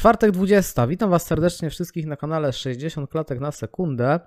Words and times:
Czwartek 0.00 0.30
20. 0.30 0.86
Witam 0.86 1.10
Was 1.10 1.26
serdecznie 1.26 1.70
wszystkich 1.70 2.06
na 2.06 2.16
kanale 2.16 2.52
60 2.52 3.10
klatek 3.10 3.40
na 3.40 3.52
sekundę. 3.52 4.20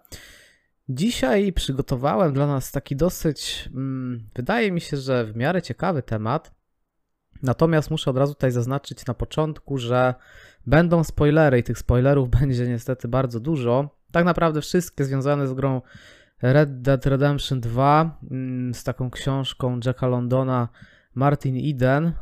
Dzisiaj 0.90 1.54
przygotowałem 1.54 2.34
dla 2.34 2.48
nas 2.48 2.72
taki 2.72 2.96
dosyć, 2.96 3.70
mm, 3.76 4.30
wydaje 4.36 4.72
mi 4.72 4.82
się, 4.82 4.98
że 4.98 5.26
w 5.26 5.36
miarę 5.36 5.62
ciekawy 5.62 6.04
temat. 6.04 6.54
Natomiast 7.44 7.92
muszę 7.92 8.12
od 8.12 8.18
razu 8.18 8.34
tutaj 8.34 8.52
zaznaczyć 8.52 9.06
na 9.06 9.14
początku, 9.14 9.78
że 9.78 10.14
będą 10.68 11.04
spoilery 11.04 11.60
i 11.60 11.64
tych 11.64 11.78
spoilerów 11.78 12.30
będzie 12.40 12.68
niestety 12.68 13.08
bardzo 13.08 13.40
dużo. 13.40 13.90
Tak 14.12 14.26
naprawdę 14.26 14.62
wszystkie 14.62 15.06
związane 15.06 15.48
z 15.48 15.54
grą 15.54 15.82
Red 16.42 16.82
Dead 16.82 17.06
Redemption 17.06 17.62
2, 17.62 18.18
mm, 18.32 18.74
z 18.74 18.84
taką 18.84 19.10
książką 19.10 19.80
Jacka 19.86 20.08
Londona 20.08 20.68
Martin 21.16 21.70
Eden. 21.70 22.14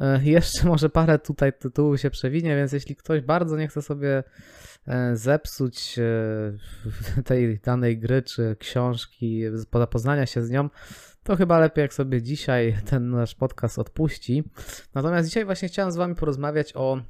E, 0.00 0.20
Jeszcze 0.24 0.68
może 0.68 0.88
parę 0.88 1.18
tutaj 1.18 1.52
tytułów 1.52 2.00
się 2.00 2.10
przewinie, 2.10 2.56
więc 2.56 2.72
jeśli 2.72 2.96
ktoś 2.96 3.20
bardzo 3.20 3.56
nie 3.56 3.68
chce 3.68 3.82
sobie 3.82 4.22
e, 4.86 5.16
zepsuć 5.16 5.98
e, 5.98 7.22
tej 7.28 7.58
danej 7.58 7.98
gry 7.98 8.22
czy 8.22 8.56
książki, 8.58 9.42
zapoznania 9.72 10.26
się 10.26 10.42
z 10.42 10.50
nią, 10.50 10.68
to 11.22 11.36
chyba 11.36 11.58
lepiej 11.58 11.82
jak 11.82 11.94
sobie 11.94 12.22
dzisiaj 12.22 12.76
ten 12.90 13.10
nasz 13.10 13.34
podcast 13.34 13.78
odpuści. 13.78 14.44
Natomiast 14.94 15.28
dzisiaj 15.28 15.44
właśnie 15.44 15.68
chciałem 15.68 15.92
z 15.92 15.96
wami 15.96 16.14
porozmawiać 16.14 16.72
o 16.76 17.00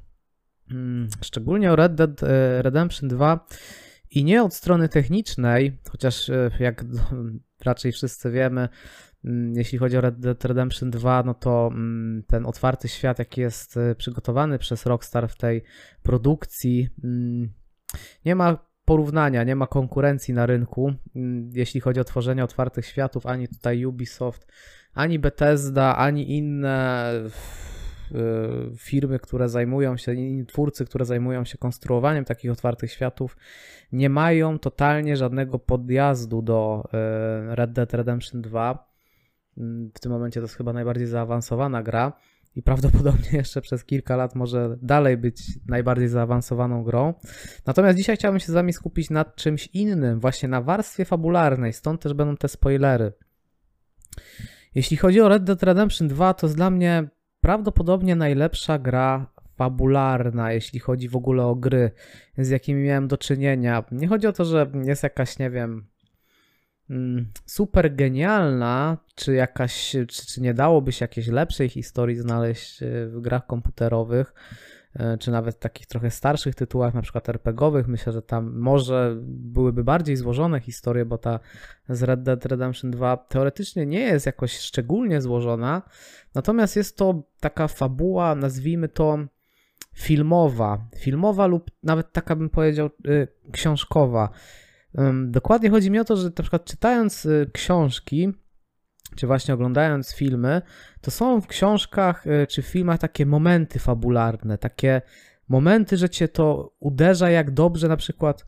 mm, 0.71 1.07
szczególnie 1.21 1.71
o 1.71 1.75
Red 1.75 1.95
Dead 1.95 2.21
Redemption 2.61 3.09
2 3.09 3.47
i 4.11 4.23
nie 4.23 4.43
od 4.43 4.53
strony 4.53 4.89
technicznej, 4.89 5.77
chociaż 5.89 6.31
jak 6.59 6.85
raczej 7.65 7.91
wszyscy 7.91 8.31
wiemy, 8.31 8.69
Mm, 9.25 9.53
jeśli 9.55 9.77
chodzi 9.77 9.97
o 9.97 10.01
Red 10.01 10.19
Dead 10.19 10.45
Redemption 10.45 10.91
2, 10.91 11.23
no 11.23 11.33
to 11.33 11.69
mm, 11.73 12.23
ten 12.27 12.45
otwarty 12.45 12.87
świat, 12.87 13.19
jaki 13.19 13.41
jest 13.41 13.77
y, 13.77 13.95
przygotowany 13.95 14.59
przez 14.59 14.85
Rockstar 14.85 15.29
w 15.29 15.37
tej 15.37 15.63
produkcji, 16.03 16.89
mm, 17.03 17.53
nie 18.25 18.35
ma 18.35 18.57
porównania, 18.85 19.43
nie 19.43 19.55
ma 19.55 19.67
konkurencji 19.67 20.33
na 20.33 20.45
rynku, 20.45 20.93
jeśli 21.53 21.81
chodzi 21.81 21.99
o 21.99 22.03
tworzenie 22.03 22.43
otwartych 22.43 22.85
światów, 22.85 23.25
ani 23.25 23.47
tutaj 23.47 23.85
Ubisoft, 23.85 24.51
ani 24.93 25.19
Bethesda, 25.19 25.97
ani 25.97 26.37
inne 26.37 27.13
firmy, 28.77 29.19
które 29.19 29.49
zajmują 29.49 29.97
się, 29.97 30.15
twórcy, 30.47 30.85
które 30.85 31.05
zajmują 31.05 31.45
się 31.45 31.57
konstruowaniem 31.57 32.25
takich 32.25 32.51
otwartych 32.51 32.91
światów, 32.91 33.37
nie 33.91 34.09
mają 34.09 34.59
totalnie 34.59 35.17
żadnego 35.17 35.59
podjazdu 35.59 36.41
do 36.41 36.89
y, 37.51 37.55
Red 37.55 37.71
Dead 37.71 37.93
Redemption 37.93 38.41
2 38.41 38.91
w 39.95 39.99
tym 39.99 40.11
momencie 40.11 40.39
to 40.39 40.43
jest 40.43 40.55
chyba 40.55 40.73
najbardziej 40.73 41.07
zaawansowana 41.07 41.83
gra 41.83 42.13
i 42.55 42.63
prawdopodobnie 42.63 43.29
jeszcze 43.37 43.61
przez 43.61 43.85
kilka 43.85 44.15
lat 44.15 44.35
może 44.35 44.77
dalej 44.81 45.17
być 45.17 45.41
najbardziej 45.67 46.07
zaawansowaną 46.07 46.83
grą. 46.83 47.13
Natomiast 47.65 47.97
dzisiaj 47.97 48.17
chciałbym 48.17 48.39
się 48.39 48.51
z 48.51 48.55
Wami 48.55 48.73
skupić 48.73 49.09
nad 49.09 49.35
czymś 49.35 49.67
innym, 49.67 50.19
właśnie 50.19 50.49
na 50.49 50.61
warstwie 50.61 51.05
fabularnej, 51.05 51.73
stąd 51.73 52.01
też 52.01 52.13
będą 52.13 52.37
te 52.37 52.47
spoilery. 52.47 53.13
Jeśli 54.75 54.97
chodzi 54.97 55.21
o 55.21 55.29
Red 55.29 55.43
Dead 55.43 55.63
Redemption 55.63 56.07
2, 56.07 56.33
to 56.33 56.47
jest 56.47 56.55
dla 56.55 56.69
mnie 56.69 57.09
prawdopodobnie 57.41 58.15
najlepsza 58.15 58.79
gra 58.79 59.27
fabularna, 59.55 60.51
jeśli 60.51 60.79
chodzi 60.79 61.09
w 61.09 61.15
ogóle 61.15 61.45
o 61.45 61.55
gry, 61.55 61.91
z 62.37 62.49
jakimi 62.49 62.83
miałem 62.83 63.07
do 63.07 63.17
czynienia. 63.17 63.83
Nie 63.91 64.07
chodzi 64.07 64.27
o 64.27 64.33
to, 64.33 64.45
że 64.45 64.71
jest 64.85 65.03
jakaś, 65.03 65.39
nie 65.39 65.49
wiem, 65.49 65.91
Mm, 66.91 67.25
super 67.45 67.95
genialna, 67.95 68.97
czy 69.15 69.33
jakaś, 69.33 69.91
czy, 69.91 70.07
czy 70.07 70.41
nie 70.41 70.53
dałoby 70.53 70.91
się 70.91 71.03
jakiejś 71.03 71.27
lepszej 71.27 71.69
historii 71.69 72.15
znaleźć 72.15 72.83
e, 72.83 73.07
w 73.07 73.21
grach 73.21 73.47
komputerowych, 73.47 74.33
czy 75.19 75.31
nawet 75.31 75.59
takich 75.59 75.87
trochę 75.87 76.11
starszych 76.11 76.55
tytułach, 76.55 76.93
na 76.93 77.01
przykład 77.01 77.29
RPGowych. 77.29 77.87
Myślę, 77.87 78.13
że 78.13 78.21
tam 78.21 78.59
może 78.59 79.15
byłyby 79.25 79.83
bardziej 79.83 80.15
złożone 80.15 80.59
historie, 80.59 81.05
bo 81.05 81.17
ta 81.17 81.39
z 81.89 82.03
Red 82.03 82.23
Dead 82.23 82.45
Redemption 82.45 82.91
2 82.91 83.17
teoretycznie 83.17 83.85
nie 83.85 83.99
jest 83.99 84.25
jakoś 84.25 84.57
szczególnie 84.57 85.21
złożona, 85.21 85.81
natomiast 86.35 86.75
jest 86.75 86.97
to 86.97 87.23
taka 87.39 87.67
fabuła, 87.67 88.35
nazwijmy 88.35 88.89
to 88.89 89.19
filmowa, 89.95 90.87
filmowa 90.97 91.47
lub 91.47 91.71
nawet 91.83 92.11
taka 92.11 92.35
bym 92.35 92.49
powiedział 92.49 92.89
y, 93.07 93.27
książkowa. 93.51 94.29
Dokładnie 95.25 95.69
chodzi 95.69 95.91
mi 95.91 95.99
o 95.99 96.05
to, 96.05 96.15
że 96.15 96.23
na 96.23 96.41
przykład 96.41 96.65
czytając 96.65 97.25
y, 97.25 97.49
książki, 97.53 98.33
czy 99.15 99.27
właśnie 99.27 99.53
oglądając 99.53 100.13
filmy, 100.13 100.61
to 101.01 101.11
są 101.11 101.41
w 101.41 101.47
książkach 101.47 102.27
y, 102.27 102.47
czy 102.47 102.61
w 102.61 102.65
filmach 102.65 102.99
takie 102.99 103.25
momenty 103.25 103.79
fabularne, 103.79 104.57
takie 104.57 105.01
momenty, 105.49 105.97
że 105.97 106.09
cię 106.09 106.27
to 106.27 106.73
uderza, 106.79 107.29
jak 107.29 107.51
dobrze 107.51 107.87
na 107.87 107.97
przykład 107.97 108.45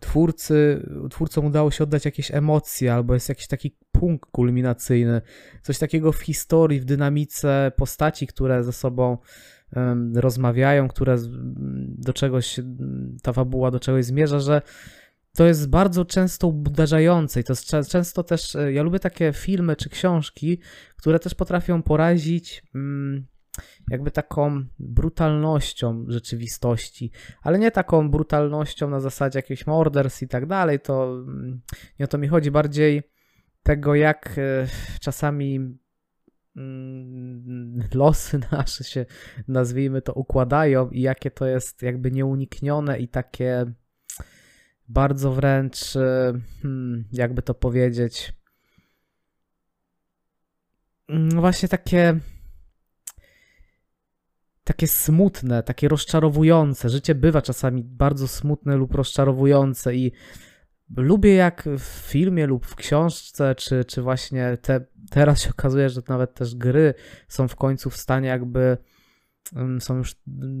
twórcy, 0.00 0.86
twórcom 1.10 1.46
udało 1.46 1.70
się 1.70 1.84
oddać 1.84 2.04
jakieś 2.04 2.30
emocje, 2.30 2.94
albo 2.94 3.14
jest 3.14 3.28
jakiś 3.28 3.46
taki 3.46 3.76
punkt 3.92 4.30
kulminacyjny, 4.30 5.20
coś 5.62 5.78
takiego 5.78 6.12
w 6.12 6.20
historii, 6.20 6.80
w 6.80 6.84
dynamice 6.84 7.72
postaci, 7.76 8.26
które 8.26 8.64
ze 8.64 8.72
sobą 8.72 9.18
um, 9.76 10.16
rozmawiają, 10.16 10.88
które 10.88 11.16
do 11.88 12.12
czegoś, 12.12 12.60
ta 13.22 13.32
fabuła 13.32 13.70
do 13.70 13.80
czegoś 13.80 14.04
zmierza, 14.04 14.40
że 14.40 14.62
to 15.34 15.46
jest 15.46 15.68
bardzo 15.70 16.04
często 16.04 16.48
uderzające 16.48 17.40
i 17.40 17.44
to 17.44 17.52
jest 17.52 17.66
często 17.88 18.22
też, 18.22 18.56
e, 18.56 18.72
ja 18.72 18.82
lubię 18.82 18.98
takie 18.98 19.32
filmy 19.32 19.76
czy 19.76 19.88
książki, 19.88 20.60
które 20.96 21.18
też 21.18 21.34
potrafią 21.34 21.82
porazić 21.82 22.62
mm, 22.74 23.26
jakby 23.90 24.10
taką 24.10 24.64
brutalnością 24.78 26.04
rzeczywistości, 26.08 27.10
ale 27.42 27.58
nie 27.58 27.70
taką 27.70 28.10
brutalnością 28.10 28.90
na 28.90 29.00
zasadzie 29.00 29.38
jakichś 29.38 29.66
morders 29.66 30.22
i 30.22 30.28
tak 30.28 30.46
dalej, 30.46 30.80
to 30.80 31.04
mm, 31.04 31.60
nie 31.98 32.04
o 32.04 32.08
to 32.08 32.18
mi 32.18 32.28
chodzi, 32.28 32.50
bardziej 32.50 33.02
tego 33.62 33.94
jak 33.94 34.34
e, 34.38 34.66
czasami 35.00 35.78
mm, 36.56 37.88
losy 37.94 38.40
nasze 38.52 38.84
się, 38.84 39.06
nazwijmy 39.48 40.02
to, 40.02 40.12
układają 40.12 40.90
i 40.90 41.00
jakie 41.00 41.30
to 41.30 41.46
jest 41.46 41.82
jakby 41.82 42.10
nieuniknione 42.10 42.98
i 42.98 43.08
takie 43.08 43.66
bardzo 44.88 45.32
wręcz, 45.32 45.96
e, 45.96 46.32
hmm, 46.62 47.04
jakby 47.12 47.42
to 47.42 47.54
powiedzieć, 47.54 48.32
no 51.08 51.40
właśnie 51.40 51.68
takie 51.68 52.20
takie 54.64 54.88
smutne, 54.88 55.62
takie 55.62 55.88
rozczarowujące. 55.88 56.88
Życie 56.88 57.14
bywa 57.14 57.42
czasami 57.42 57.84
bardzo 57.84 58.28
smutne 58.28 58.76
lub 58.76 58.94
rozczarowujące 58.94 59.94
i 59.94 60.12
lubię 60.96 61.34
jak 61.34 61.68
w 61.78 61.84
filmie 61.84 62.46
lub 62.46 62.66
w 62.66 62.74
książce, 62.74 63.54
czy, 63.54 63.84
czy 63.84 64.02
właśnie 64.02 64.56
te, 64.62 64.84
teraz 65.10 65.42
się 65.42 65.50
okazuje, 65.50 65.88
że 65.88 66.00
nawet 66.08 66.34
też 66.34 66.54
gry 66.54 66.94
są 67.28 67.48
w 67.48 67.56
końcu 67.56 67.90
w 67.90 67.96
stanie 67.96 68.28
jakby 68.28 68.76
mm, 69.56 69.80
są 69.80 69.96
już 69.96 70.16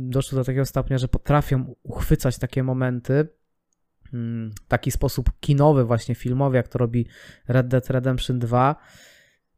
doszły 0.08 0.38
do 0.38 0.44
takiego 0.44 0.66
stopnia, 0.66 0.98
że 0.98 1.08
potrafią 1.08 1.74
uchwycać 1.82 2.38
takie 2.38 2.62
momenty 2.62 3.28
taki 4.68 4.90
sposób 4.90 5.30
kinowy, 5.40 5.84
właśnie 5.84 6.14
filmowy, 6.14 6.56
jak 6.56 6.68
to 6.68 6.78
robi 6.78 7.06
Red 7.48 7.68
Dead 7.68 7.90
Redemption 7.90 8.38
2, 8.38 8.76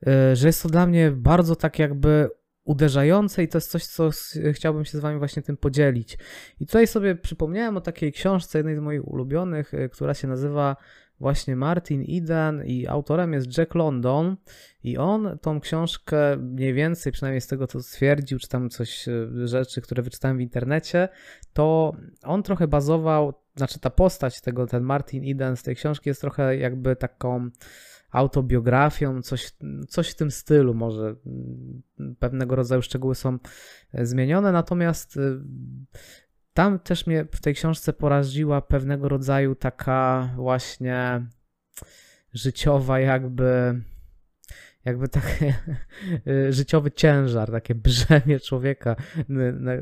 y, 0.07 0.37
że 0.37 0.47
jest 0.47 0.63
to 0.63 0.69
dla 0.69 0.87
mnie 0.87 1.11
bardzo 1.11 1.57
tak 1.57 1.79
jakby 1.79 2.31
uderzające 2.65 3.43
i 3.43 3.49
to 3.49 3.59
jest 3.59 3.71
coś, 3.71 3.87
co 3.87 4.11
chciałbym 4.53 4.85
się 4.85 4.99
z 4.99 5.01
wami 5.01 5.19
właśnie 5.19 5.43
tym 5.43 5.57
podzielić. 5.57 6.19
I 6.61 6.67
tutaj 6.67 6.87
sobie 6.87 7.15
przypomniałem 7.15 7.77
o 7.77 7.81
takiej 7.81 8.13
książce, 8.13 8.59
jednej 8.59 8.77
z 8.77 8.81
moich 8.81 9.09
ulubionych, 9.09 9.75
y, 9.75 9.89
która 9.89 10.15
się 10.15 10.29
nazywa 10.29 10.77
właśnie 11.21 11.57
Martin 11.57 12.05
Eden 12.09 12.65
i 12.65 12.87
autorem 12.87 13.33
jest 13.33 13.59
Jack 13.59 13.75
London 13.75 14.37
i 14.85 14.99
on 14.99 15.39
tą 15.43 15.61
książkę 15.61 16.37
mniej 16.37 16.75
więcej, 16.75 17.13
przynajmniej 17.13 17.41
z 17.41 17.47
tego 17.47 17.67
co 17.67 17.83
stwierdził, 17.83 18.39
czy 18.39 18.49
tam 18.49 18.71
coś, 18.71 19.09
y, 19.09 19.49
rzeczy, 19.49 19.81
które 19.81 20.03
wyczytałem 20.03 20.39
w 20.39 20.41
internecie, 20.41 21.09
to 21.53 21.97
on 22.23 22.43
trochę 22.43 22.69
bazował, 22.69 23.33
znaczy 23.57 23.81
ta 23.81 23.91
postać 23.91 24.41
tego, 24.41 24.67
ten 24.67 24.83
Martin 24.83 25.31
Eden 25.31 25.57
z 25.57 25.63
tej 25.63 25.77
książki 25.77 26.09
jest 26.09 26.21
trochę 26.21 26.57
jakby 26.57 26.97
taką 26.97 27.51
autobiografią, 28.11 29.23
coś, 29.23 29.53
coś 29.89 30.11
w 30.11 30.15
tym 30.15 30.31
stylu, 30.31 30.75
może. 30.75 31.17
Pewnego 32.19 32.57
rodzaju 32.57 32.83
szczegóły 32.83 33.15
są 33.15 33.39
e, 33.93 34.07
zmienione, 34.07 34.53
natomiast 34.53 35.17
y, 35.17 35.41
tam 36.53 36.79
też 36.79 37.07
mnie 37.07 37.27
w 37.33 37.41
tej 37.41 37.55
książce 37.55 37.93
poraziła 37.93 38.63
pewnego 38.63 39.09
rodzaju 39.09 39.55
taka 39.55 40.31
właśnie 40.37 41.27
życiowa 42.33 43.01
jakby 43.01 43.81
jakby 44.87 45.09
taki 45.09 45.45
życiowy 46.51 46.91
ciężar, 46.91 47.51
takie 47.51 47.75
brzemię 47.89 48.41
człowieka, 48.41 48.97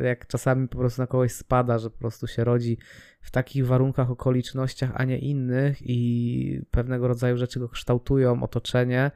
jak 0.03 0.27
czasami 0.27 0.69
po 0.69 0.79
prostu 0.79 1.03
na 1.03 1.06
kogoś 1.06 1.33
spada, 1.33 1.79
że 1.79 1.91
po 1.91 1.99
prostu 1.99 2.27
się 2.27 2.45
rodzi 2.45 2.79
w 3.21 3.31
takich 3.31 3.67
warunkach, 3.67 4.11
okolicznościach, 4.11 4.91
a 4.95 5.05
nie 5.05 5.19
innych 5.19 5.79
i 5.81 6.61
pewnego 6.71 7.09
rodzaju 7.09 7.37
rzeczy 7.37 7.61
go 7.61 7.69
kształtują, 7.69 8.43
otoczenie 8.43 9.11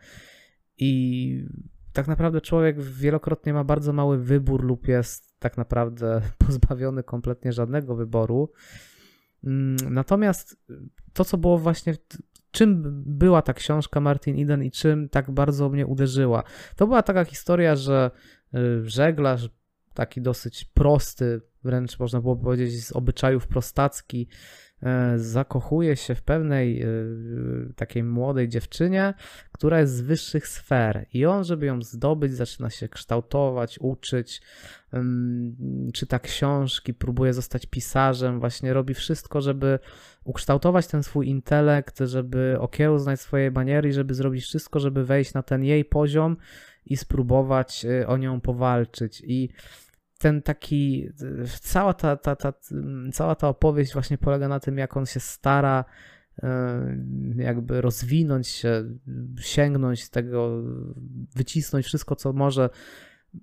i 0.79 1.45
tak 1.93 2.09
naprawdę 2.09 2.41
człowiek 2.41 2.81
wielokrotnie 2.81 3.53
ma 3.53 3.65
bardzo 3.65 3.93
mały 3.93 4.19
wybór 4.19 4.65
lub 4.65 4.89
jest 4.89 5.39
tak 5.39 5.57
naprawdę 5.57 6.21
pozbawiony 6.47 7.03
kompletnie 7.03 7.53
żadnego 7.53 7.95
wyboru. 7.97 8.53
Mm, 9.45 9.77
natomiast 9.95 10.57
to, 11.13 11.25
co 11.25 11.39
było 11.39 11.59
właśnie, 11.59 11.95
czym 12.59 13.03
była 13.07 13.43
ta 13.43 13.55
książka 13.55 14.01
Martin 14.01 14.43
Eden 14.43 14.63
i 14.63 14.71
czym 14.71 15.09
tak 15.09 15.31
bardzo 15.31 15.69
mnie 15.69 15.87
uderzyła, 15.87 16.43
to 16.77 16.87
była 16.87 17.03
taka 17.03 17.25
historia, 17.25 17.77
że 17.77 18.11
y, 18.55 18.91
żeglarz, 18.91 19.49
taki 19.95 20.21
dosyć 20.21 20.65
prosty, 20.65 21.41
wręcz 21.65 21.99
można 21.99 22.21
było 22.21 22.37
powiedzieć 22.37 22.85
z 22.87 22.93
obyczajów 22.93 23.47
prostacki, 23.47 24.29
zakochuje 25.17 25.97
się 25.97 26.15
w 26.15 26.23
pewnej 26.23 26.83
e, 26.83 26.87
takiej 27.77 28.03
młodej 28.03 28.49
dziewczynie, 28.49 29.15
która 29.53 29.81
jest 29.81 29.95
z 29.95 30.01
wyższych 30.01 30.49
sfer. 30.49 31.07
I 31.13 31.27
on, 31.27 31.45
żeby 31.45 31.67
ją 31.67 31.83
zdobyć, 31.83 32.33
zaczyna 32.33 32.71
się 32.71 32.89
kształtować, 32.89 33.79
uczyć, 33.81 34.43
czyta 35.93 36.19
książki, 36.19 36.95
próbuje 36.95 37.35
zostać 37.35 37.67
pisarzem, 37.67 38.41
właśnie 38.41 38.73
robi 38.73 38.95
wszystko, 38.95 39.41
żeby 39.41 39.79
ukształtować 40.25 40.87
ten 40.87 41.03
swój 41.03 41.29
intelekt, 41.29 41.99
żeby 41.99 42.57
okiełznać 42.61 43.21
swoje 43.21 43.51
maniery 43.51 43.89
i 43.89 43.93
żeby 43.93 44.15
zrobić 44.15 44.45
wszystko, 44.45 44.81
żeby 44.81 45.05
wejść 45.05 45.35
na 45.35 45.43
ten 45.43 45.65
jej 45.65 45.85
poziom 45.85 46.37
i 46.87 46.97
spróbować 46.97 47.85
e, 47.85 48.07
o 48.07 48.17
nią 48.17 48.41
powalczyć. 48.41 49.23
I 49.27 49.49
ten 50.19 50.43
taki, 50.43 51.09
cała 51.61 51.95
ta, 51.95 52.17
ta, 52.17 52.37
ta, 52.37 52.53
cała 53.13 53.35
ta 53.35 53.49
opowieść 53.49 53.93
właśnie 53.93 54.19
polega 54.19 54.49
na 54.49 54.61
tym, 54.61 54.79
jak 54.79 54.97
on 54.97 55.07
się 55.07 55.21
stara 55.21 55.85
jakby 57.37 57.81
rozwinąć 57.81 58.49
się, 58.49 58.85
sięgnąć 59.41 60.09
tego, 60.09 60.63
wycisnąć 61.37 61.87
wszystko, 61.87 62.17
co 62.17 62.33
może 62.33 62.71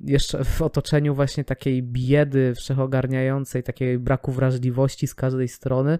jeszcze 0.01 0.43
w 0.43 0.61
otoczeniu 0.61 1.15
właśnie 1.15 1.43
takiej 1.43 1.83
biedy 1.83 2.53
wszechogarniającej, 2.55 3.63
takiej 3.63 3.99
braku 3.99 4.31
wrażliwości 4.31 5.07
z 5.07 5.15
każdej 5.15 5.47
strony. 5.47 5.99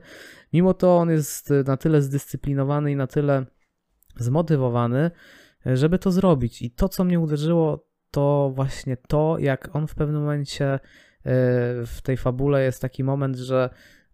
Mimo 0.53 0.73
to 0.73 0.97
on 0.97 1.09
jest 1.09 1.53
na 1.65 1.77
tyle 1.77 2.01
zdyscyplinowany 2.01 2.91
i 2.91 2.95
na 2.95 3.07
tyle 3.07 3.45
zmotywowany, 4.17 5.11
żeby 5.65 5.99
to 5.99 6.11
zrobić. 6.11 6.61
I 6.61 6.71
to, 6.71 6.89
co 6.89 7.03
mnie 7.03 7.19
uderzyło, 7.19 7.84
to 8.15 8.51
właśnie 8.55 8.97
to, 8.97 9.37
jak 9.39 9.75
on 9.75 9.87
w 9.87 9.95
pewnym 9.95 10.21
momencie 10.21 10.73
e, 10.73 10.79
w 11.85 11.99
tej 12.03 12.17
fabule 12.17 12.63
jest 12.63 12.81
taki 12.81 13.03
moment, 13.03 13.37
że 13.37 13.69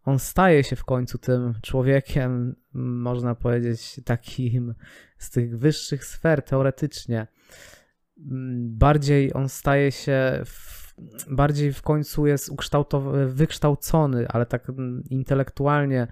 on 0.06 0.20
staje 0.20 0.64
się 0.64 0.76
w 0.76 0.86
końcu 0.86 1.18
tym 1.18 1.54
człowiekiem, 1.62 2.56
można 2.74 3.36
powiedzieć, 3.36 4.02
takim 4.06 4.74
z 5.18 5.30
tych 5.30 5.58
wyższych 5.58 6.06
sfer 6.06 6.44
teoretycznie. 6.44 7.28
Bardziej 8.58 9.34
on 9.34 9.50
staje 9.50 9.92
się, 9.92 10.42
w, 10.46 10.94
bardziej 11.30 11.74
w 11.74 11.82
końcu 11.82 12.28
jest 12.28 12.52
wykształcony, 13.28 14.28
ale 14.28 14.46
tak 14.46 14.72
intelektualnie 15.10 16.08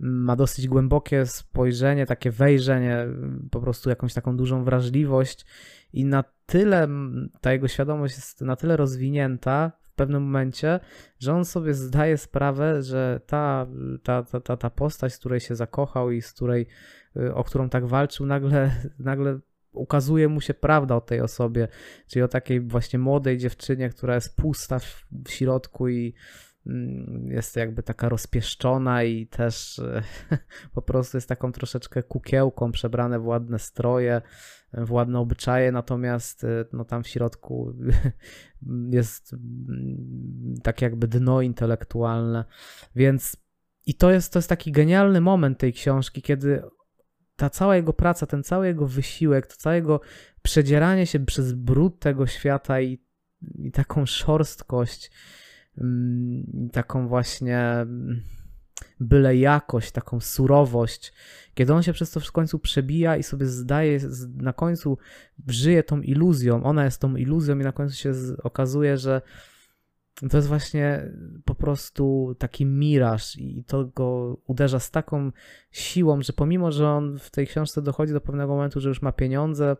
ma 0.00 0.36
dosyć 0.36 0.68
głębokie 0.68 1.26
spojrzenie, 1.26 2.06
takie 2.06 2.30
wejrzenie, 2.30 3.06
po 3.50 3.60
prostu 3.60 3.90
jakąś 3.90 4.14
taką 4.14 4.36
dużą 4.36 4.64
wrażliwość 4.64 5.46
i 5.92 6.04
na 6.04 6.24
tyle, 6.48 6.88
ta 7.40 7.52
jego 7.52 7.68
świadomość 7.68 8.16
jest 8.16 8.40
na 8.40 8.56
tyle 8.56 8.76
rozwinięta 8.76 9.72
w 9.82 9.92
pewnym 9.92 10.22
momencie, 10.22 10.80
że 11.18 11.34
on 11.34 11.44
sobie 11.44 11.74
zdaje 11.74 12.16
sprawę, 12.18 12.82
że 12.82 13.20
ta, 13.26 13.66
ta, 14.02 14.22
ta, 14.22 14.40
ta, 14.40 14.56
ta 14.56 14.70
postać, 14.70 15.14
z 15.14 15.18
której 15.18 15.40
się 15.40 15.56
zakochał 15.56 16.10
i 16.10 16.22
z 16.22 16.32
której, 16.32 16.66
y, 17.16 17.34
o 17.34 17.44
którą 17.44 17.68
tak 17.68 17.86
walczył, 17.86 18.26
nagle, 18.26 18.70
nagle 18.98 19.38
ukazuje 19.72 20.28
mu 20.28 20.40
się 20.40 20.54
prawda 20.54 20.96
o 20.96 21.00
tej 21.00 21.20
osobie, 21.20 21.68
czyli 22.06 22.22
o 22.22 22.28
takiej 22.28 22.60
właśnie 22.60 22.98
młodej 22.98 23.38
dziewczynie, 23.38 23.90
która 23.90 24.14
jest 24.14 24.36
pusta 24.36 24.78
w, 24.78 25.06
w 25.24 25.30
środku 25.30 25.88
i 25.88 26.14
jest 27.28 27.56
jakby 27.56 27.82
taka 27.82 28.08
rozpieszczona 28.08 29.02
i 29.02 29.26
też 29.26 29.80
po 30.74 30.82
prostu 30.82 31.16
jest 31.16 31.28
taką 31.28 31.52
troszeczkę 31.52 32.02
kukiełką 32.02 32.72
przebrane 32.72 33.18
w 33.18 33.26
ładne 33.26 33.58
stroje 33.58 34.22
w 34.72 34.92
ładne 34.92 35.18
obyczaje, 35.18 35.72
natomiast 35.72 36.44
e, 36.44 36.64
no, 36.72 36.84
tam 36.84 37.02
w 37.02 37.08
środku 37.08 37.74
jest 38.90 39.32
mm, 39.32 40.54
tak 40.62 40.82
jakby 40.82 41.08
dno 41.08 41.42
intelektualne, 41.42 42.44
więc 42.96 43.36
i 43.86 43.94
to 43.94 44.10
jest, 44.10 44.32
to 44.32 44.38
jest 44.38 44.48
taki 44.48 44.72
genialny 44.72 45.20
moment 45.20 45.58
tej 45.58 45.72
książki, 45.72 46.22
kiedy 46.22 46.62
ta 47.36 47.50
cała 47.50 47.76
jego 47.76 47.92
praca, 47.92 48.26
ten 48.26 48.42
cały 48.42 48.66
jego 48.66 48.86
wysiłek, 48.86 49.46
to 49.46 49.56
całe 49.56 49.76
jego 49.76 50.00
przedzieranie 50.42 51.06
się 51.06 51.20
przez 51.20 51.52
brud 51.52 52.00
tego 52.00 52.26
świata 52.26 52.80
i, 52.80 53.04
i 53.58 53.72
taką 53.72 54.06
szorstkość, 54.06 55.10
mm, 55.10 55.47
taką 56.72 57.08
właśnie 57.08 57.58
mm, 57.58 58.22
byle 59.00 59.36
jakość, 59.36 59.90
taką 59.90 60.20
surowość, 60.20 61.12
kiedy 61.54 61.74
on 61.74 61.82
się 61.82 61.92
przez 61.92 62.10
to 62.10 62.20
w 62.20 62.32
końcu 62.32 62.58
przebija 62.58 63.16
i 63.16 63.22
sobie 63.22 63.46
zdaje, 63.46 64.00
na 64.36 64.52
końcu 64.52 64.98
żyje 65.46 65.82
tą 65.82 66.00
iluzją, 66.00 66.64
ona 66.64 66.84
jest 66.84 67.00
tą 67.00 67.16
iluzją 67.16 67.58
i 67.58 67.62
na 67.62 67.72
końcu 67.72 67.96
się 67.96 68.12
okazuje, 68.42 68.96
że 68.96 69.22
to 70.30 70.36
jest 70.36 70.48
właśnie 70.48 71.12
po 71.44 71.54
prostu 71.54 72.34
taki 72.38 72.66
miraż 72.66 73.36
i 73.36 73.64
to 73.64 73.84
go 73.84 74.36
uderza 74.46 74.80
z 74.80 74.90
taką 74.90 75.32
siłą, 75.70 76.22
że 76.22 76.32
pomimo, 76.32 76.72
że 76.72 76.88
on 76.88 77.18
w 77.18 77.30
tej 77.30 77.46
książce 77.46 77.82
dochodzi 77.82 78.12
do 78.12 78.20
pewnego 78.20 78.54
momentu, 78.54 78.80
że 78.80 78.88
już 78.88 79.02
ma 79.02 79.12
pieniądze 79.12 79.76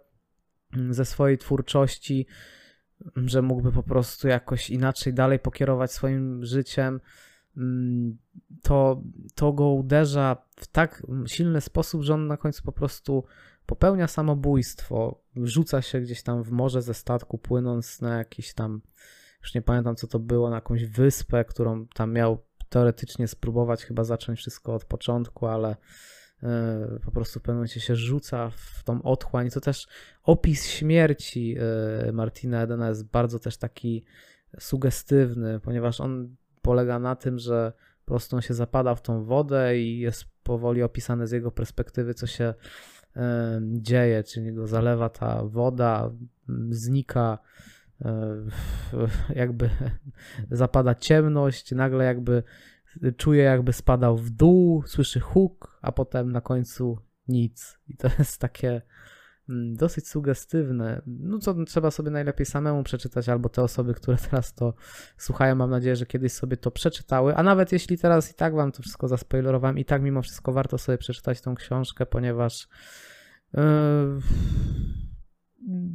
mm, 0.76 0.94
ze 0.94 1.04
swojej 1.04 1.38
twórczości, 1.38 2.26
że 3.16 3.42
mógłby 3.42 3.72
po 3.72 3.82
prostu 3.82 4.28
jakoś 4.28 4.70
inaczej 4.70 5.14
dalej 5.14 5.38
pokierować 5.38 5.92
swoim 5.92 6.44
życiem, 6.44 7.00
Mm, 7.58 8.18
to, 8.62 9.02
to 9.34 9.52
go 9.52 9.68
uderza 9.68 10.36
w 10.56 10.66
tak 10.66 11.06
silny 11.26 11.60
sposób, 11.60 12.02
że 12.02 12.14
on 12.14 12.26
na 12.26 12.36
końcu 12.36 12.62
po 12.62 12.72
prostu 12.72 13.24
popełnia 13.66 14.08
samobójstwo, 14.08 15.22
rzuca 15.36 15.82
się 15.82 16.00
gdzieś 16.00 16.22
tam 16.22 16.42
w 16.42 16.50
morze 16.50 16.82
ze 16.82 16.94
statku, 16.94 17.38
płynąc 17.38 18.00
na 18.00 18.18
jakiś 18.18 18.54
tam, 18.54 18.80
już 19.42 19.54
nie 19.54 19.62
pamiętam 19.62 19.96
co 19.96 20.06
to 20.06 20.18
było, 20.18 20.50
na 20.50 20.56
jakąś 20.56 20.84
wyspę, 20.84 21.44
którą 21.44 21.86
tam 21.86 22.12
miał 22.12 22.44
teoretycznie 22.68 23.28
spróbować 23.28 23.84
chyba 23.84 24.04
zacząć 24.04 24.38
wszystko 24.38 24.74
od 24.74 24.84
początku, 24.84 25.46
ale 25.46 25.76
po 27.04 27.10
prostu 27.10 27.40
w 27.40 27.42
pewnym 27.42 27.56
momencie 27.56 27.80
się 27.80 27.96
rzuca 27.96 28.50
w 28.50 28.82
tą 28.84 29.02
otchłań. 29.02 29.50
To 29.50 29.60
też 29.60 29.88
opis 30.22 30.66
śmierci 30.66 31.56
e, 32.08 32.12
Martina 32.12 32.62
Edena 32.62 32.88
jest 32.88 33.04
bardzo 33.04 33.38
też 33.38 33.56
taki 33.56 34.04
sugestywny, 34.58 35.60
ponieważ 35.60 36.00
on 36.00 36.36
polega 36.62 36.98
na 36.98 37.16
tym, 37.16 37.38
że 37.38 37.72
po 38.04 38.12
prostu 38.12 38.36
on 38.36 38.42
się 38.42 38.54
zapada 38.54 38.94
w 38.94 39.02
tą 39.02 39.24
wodę 39.24 39.78
i 39.78 39.98
jest 39.98 40.24
powoli 40.42 40.82
opisane 40.82 41.26
z 41.26 41.32
jego 41.32 41.50
perspektywy, 41.50 42.14
co 42.14 42.26
się 42.26 42.54
dzieje, 43.60 44.24
czyli 44.24 44.52
go 44.52 44.66
zalewa 44.66 45.08
ta 45.08 45.44
woda, 45.44 46.10
znika, 46.70 47.38
jakby 49.34 49.70
zapada 50.50 50.94
ciemność, 50.94 51.72
nagle 51.72 52.04
jakby 52.04 52.42
czuje, 53.16 53.42
jakby 53.42 53.72
spadał 53.72 54.16
w 54.16 54.30
dół, 54.30 54.82
słyszy 54.86 55.20
huk, 55.20 55.77
a 55.88 55.92
potem 55.92 56.32
na 56.32 56.40
końcu 56.40 56.98
nic. 57.28 57.78
I 57.88 57.96
to 57.96 58.08
jest 58.18 58.40
takie 58.40 58.82
Mm, 59.48 59.74
dosyć 59.74 60.08
sugestywne. 60.08 61.02
No 61.06 61.38
co 61.38 61.64
trzeba 61.64 61.90
sobie 61.90 62.10
najlepiej 62.10 62.46
samemu 62.46 62.82
przeczytać, 62.82 63.28
albo 63.28 63.48
te 63.48 63.62
osoby, 63.62 63.94
które 63.94 64.16
teraz 64.30 64.54
to 64.54 64.74
słuchają, 65.16 65.54
mam 65.54 65.70
nadzieję, 65.70 65.96
że 65.96 66.06
kiedyś 66.06 66.32
sobie 66.32 66.56
to 66.56 66.70
przeczytały. 66.70 67.34
A 67.34 67.42
nawet 67.42 67.72
jeśli 67.72 67.98
teraz 67.98 68.30
i 68.30 68.34
tak 68.34 68.54
wam 68.54 68.72
to 68.72 68.82
wszystko 68.82 69.08
zaspoilerowałem, 69.08 69.78
i 69.78 69.84
tak 69.84 70.02
mimo 70.02 70.22
wszystko 70.22 70.52
warto 70.52 70.78
sobie 70.78 70.98
przeczytać 70.98 71.40
tą 71.40 71.54
książkę, 71.54 72.06
ponieważ 72.06 72.68
yy, 73.54 73.60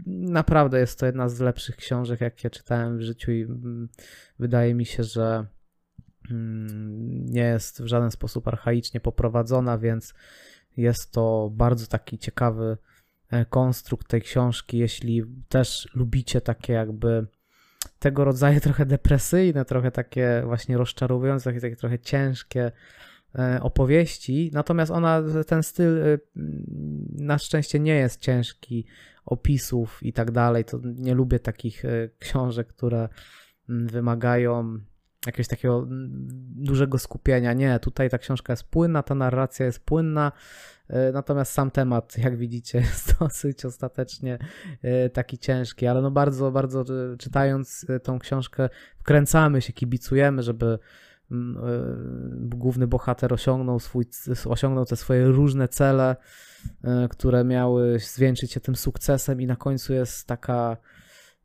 naprawdę 0.07 0.79
jest 0.79 0.99
to 0.99 1.05
jedna 1.05 1.29
z 1.29 1.39
lepszych 1.39 1.75
książek, 1.75 2.21
jakie 2.21 2.49
czytałem 2.49 2.97
w 2.97 3.01
życiu, 3.01 3.31
i 3.31 3.39
yy, 3.39 3.47
wydaje 4.39 4.75
mi 4.75 4.85
się, 4.85 5.03
że 5.03 5.45
nie 7.25 7.41
jest 7.43 7.83
w 7.83 7.87
żaden 7.87 8.11
sposób 8.11 8.47
archaicznie 8.47 8.99
poprowadzona, 8.99 9.77
więc 9.77 10.13
jest 10.77 11.11
to 11.11 11.49
bardzo 11.53 11.87
taki 11.87 12.17
ciekawy 12.17 12.77
E, 13.33 13.45
konstrukt 13.45 14.07
tej 14.07 14.21
książki, 14.21 14.77
jeśli 14.77 15.23
też 15.49 15.89
lubicie 15.95 16.41
takie 16.41 16.73
jakby 16.73 17.27
tego 17.99 18.25
rodzaju 18.25 18.59
trochę 18.69 18.85
depresyjne, 18.85 19.65
trochę 19.65 19.91
takie 19.91 20.43
właśnie 20.45 20.77
rozczarowujące, 20.77 21.49
takie, 21.49 21.61
takie 21.61 21.75
trochę 21.75 21.99
ciężkie 21.99 22.71
e, 23.35 23.59
opowieści. 23.61 24.51
Natomiast 24.53 24.91
ona, 24.91 25.23
ten 25.47 25.63
styl 25.63 25.97
e, 25.97 26.17
na 27.11 27.37
szczęście 27.37 27.79
nie 27.79 27.95
jest 27.95 28.19
ciężki, 28.19 28.85
opisów 29.25 30.03
i 30.03 30.13
tak 30.13 30.31
dalej. 30.31 30.65
To 30.65 30.79
nie 30.83 31.13
lubię 31.13 31.39
takich 31.39 31.83
książek, 32.19 32.67
które 32.67 33.09
wymagają 33.67 34.79
jakiegoś 35.25 35.47
takiego 35.47 35.77
mm, 35.77 36.09
dużego 36.55 36.99
skupienia. 36.99 37.53
Nie, 37.53 37.79
tutaj 37.79 38.09
ta 38.09 38.17
książka 38.17 38.53
jest 38.53 38.63
płynna, 38.63 39.03
ta 39.03 39.15
narracja 39.15 39.65
jest 39.65 39.79
płynna, 39.79 40.31
e, 40.87 41.11
natomiast 41.11 41.51
sam 41.51 41.71
temat, 41.71 42.17
jak 42.17 42.37
widzicie, 42.37 42.77
jest 42.87 43.19
dosyć 43.19 43.65
ostatecznie 43.65 44.39
e, 44.81 45.09
taki 45.09 45.37
ciężki, 45.37 45.87
ale 45.87 46.01
no 46.01 46.11
bardzo, 46.11 46.51
bardzo 46.51 46.81
e, 46.81 47.17
czytając 47.17 47.85
tą 48.03 48.19
książkę 48.19 48.69
wkręcamy 48.97 49.61
się, 49.61 49.73
kibicujemy, 49.73 50.43
żeby 50.43 50.79
mm, 51.31 51.57
główny 52.49 52.87
bohater 52.87 53.33
osiągnął, 53.33 53.79
swój, 53.79 54.05
osiągnął 54.45 54.85
te 54.85 54.95
swoje 54.95 55.25
różne 55.25 55.67
cele, 55.67 56.15
które 57.09 57.43
miały 57.43 57.99
zwieńczyć 57.99 58.51
się 58.51 58.59
tym 58.59 58.75
sukcesem 58.75 59.41
i 59.41 59.47
na 59.47 59.55
końcu 59.55 59.93
jest 59.93 60.27
taka 60.27 60.77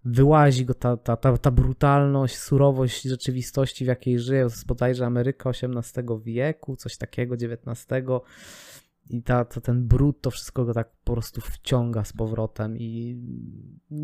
wyłazi 0.05 0.65
go 0.65 0.75
ta, 0.75 0.97
ta, 0.97 1.17
ta, 1.17 1.39
ta 1.39 1.51
brutalność, 1.51 2.37
surowość 2.37 3.03
rzeczywistości, 3.03 3.85
w 3.85 3.89
jakiej 3.89 4.19
żyje. 4.19 4.47
Bodajże 4.67 5.07
Ameryka 5.07 5.51
XVIII 5.51 6.07
wieku, 6.25 6.77
coś 6.77 6.97
takiego, 6.97 7.35
XIX. 7.35 7.87
I 9.11 9.23
ta, 9.23 9.45
to, 9.45 9.61
ten 9.61 9.87
brud, 9.87 10.21
to 10.21 10.31
wszystko 10.31 10.65
go 10.65 10.75
tak 10.75 10.91
po 11.05 11.13
prostu 11.13 11.41
wciąga 11.41 12.05
z 12.05 12.13
powrotem 12.13 12.77
i 12.79 13.17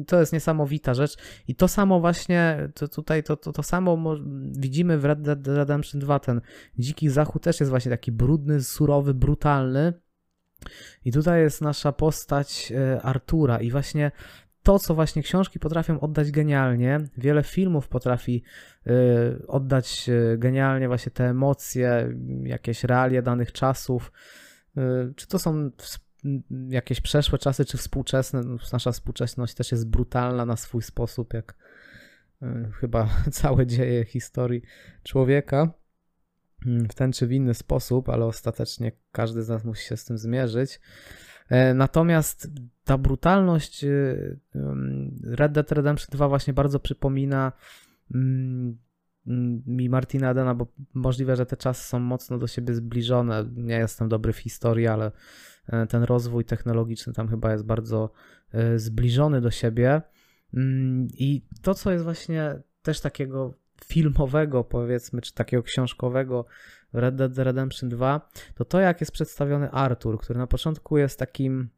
to 0.07 0.21
jest 0.21 0.33
niesamowita 0.33 0.95
rzecz. 0.95 1.17
I 1.49 1.55
to 1.55 1.69
samo 1.69 2.01
właśnie, 2.01 2.69
to 2.75 2.89
tutaj 2.89 3.23
to, 3.23 3.37
to, 3.37 3.53
to 3.53 3.63
samo 3.63 4.17
widzimy 4.59 4.99
w 4.99 5.05
Red 5.05 5.23
Dead 5.23 5.47
Redemption 5.47 6.01
2. 6.01 6.19
Ten 6.19 6.41
dziki 6.79 7.09
zachód 7.09 7.43
też 7.43 7.61
jest 7.61 7.71
właśnie 7.71 7.91
taki 7.91 8.13
brudny, 8.13 8.63
surowy, 8.63 9.15
brutalny. 9.15 9.93
I 11.05 11.13
tutaj 11.13 11.41
jest 11.41 11.61
nasza 11.61 11.93
postać 11.93 12.73
e, 12.73 13.03
Artura 13.03 13.61
i 13.61 13.71
właśnie 13.71 14.11
to, 14.65 14.79
co 14.79 14.95
właśnie 14.95 15.23
książki 15.23 15.59
potrafią 15.59 16.01
oddać 16.01 16.31
genialnie, 16.31 17.01
wiele 17.19 17.43
filmów 17.43 17.89
potrafi 17.89 18.43
y, 18.87 19.47
oddać 19.47 20.09
y, 20.09 20.39
genialnie 20.39 20.89
właśnie 20.89 21.13
te 21.13 21.25
emocje, 21.29 22.15
jakieś 22.43 22.85
realia 22.85 23.23
danych 23.23 23.53
czasów, 23.53 24.13
y, 24.79 24.81
czy 25.17 25.27
to 25.27 25.39
są 25.39 25.71
jakieś 26.69 27.01
przeszłe 27.01 27.39
czasy, 27.39 27.65
czy 27.65 27.77
współczesne. 27.79 28.41
No, 28.41 28.57
nasza 28.73 28.93
współczesność 28.93 29.55
też 29.55 29.73
jest 29.73 29.89
brutalna 29.89 30.47
na 30.47 30.57
swój 30.57 30.83
sposób, 30.83 31.35
jak 31.35 31.55
chyba 32.81 33.09
całe 33.31 33.67
dzieje 33.67 34.05
historii 34.05 34.63
człowieka 35.03 35.73
mm, 36.67 36.89
w 36.89 36.95
ten 36.95 37.13
czy 37.13 37.27
w 37.27 37.33
inny 37.33 37.55
sposób, 37.55 38.09
ale 38.09 38.25
ostatecznie 38.25 38.93
każdy 39.13 39.43
z 39.43 39.49
nas 39.49 39.65
musi 39.65 39.89
się 39.89 39.97
z 39.97 40.05
tym 40.05 40.19
zmierzyć. 40.19 40.81
E, 41.51 41.75
natomiast 41.75 42.49
ta 42.85 42.99
brutalność 42.99 43.85
y, 43.85 44.39
Red 45.23 45.53
Dead 45.53 45.73
Redemption 45.73 46.09
2 46.13 46.29
właśnie 46.29 46.53
bardzo 46.53 46.81
przypomina 46.81 47.53
mm, 48.15 48.79
mi 49.67 49.89
Martina 49.89 50.29
Adena, 50.29 50.55
bo 50.55 50.67
możliwe, 50.95 51.37
że 51.37 51.47
te 51.47 51.57
czasy 51.57 51.89
są 51.89 51.99
mocno 51.99 52.39
do 52.39 52.47
siebie 52.47 52.75
zbliżone. 52.75 53.45
Nie 53.57 53.79
jestem 53.79 54.09
dobry 54.09 54.33
w 54.33 54.39
historii, 54.39 54.87
ale 54.87 55.13
e, 55.69 55.87
ten 55.87 56.03
rozwój 56.03 56.45
technologiczny 56.45 57.13
tam 57.13 57.29
chyba 57.29 57.53
jest 57.53 57.65
bardzo 57.65 58.11
e, 58.53 58.79
zbliżony 58.79 59.41
do 59.41 59.51
siebie. 59.51 60.03
Mm, 60.55 61.09
I 61.13 61.47
to, 61.63 61.75
co 61.75 61.93
jest 61.93 62.05
właśnie 62.05 62.63
też 62.83 63.01
takiego 63.01 63.55
filmowego, 63.85 64.65
powiedzmy, 64.65 65.21
czy 65.21 65.35
takiego 65.35 65.63
książkowego 65.63 66.47
Red 66.95 67.15
Dead 67.17 67.39
Redemption 67.39 67.89
2, 67.89 68.31
to 68.55 68.65
to 68.65 68.81
jak 68.81 69.01
jest 69.01 69.13
przedstawiony 69.13 69.71
Arthur, 69.71 70.21
który 70.21 70.39
na 70.39 70.47
początku 70.47 70.99
jest 70.99 71.19
takim 71.19 71.69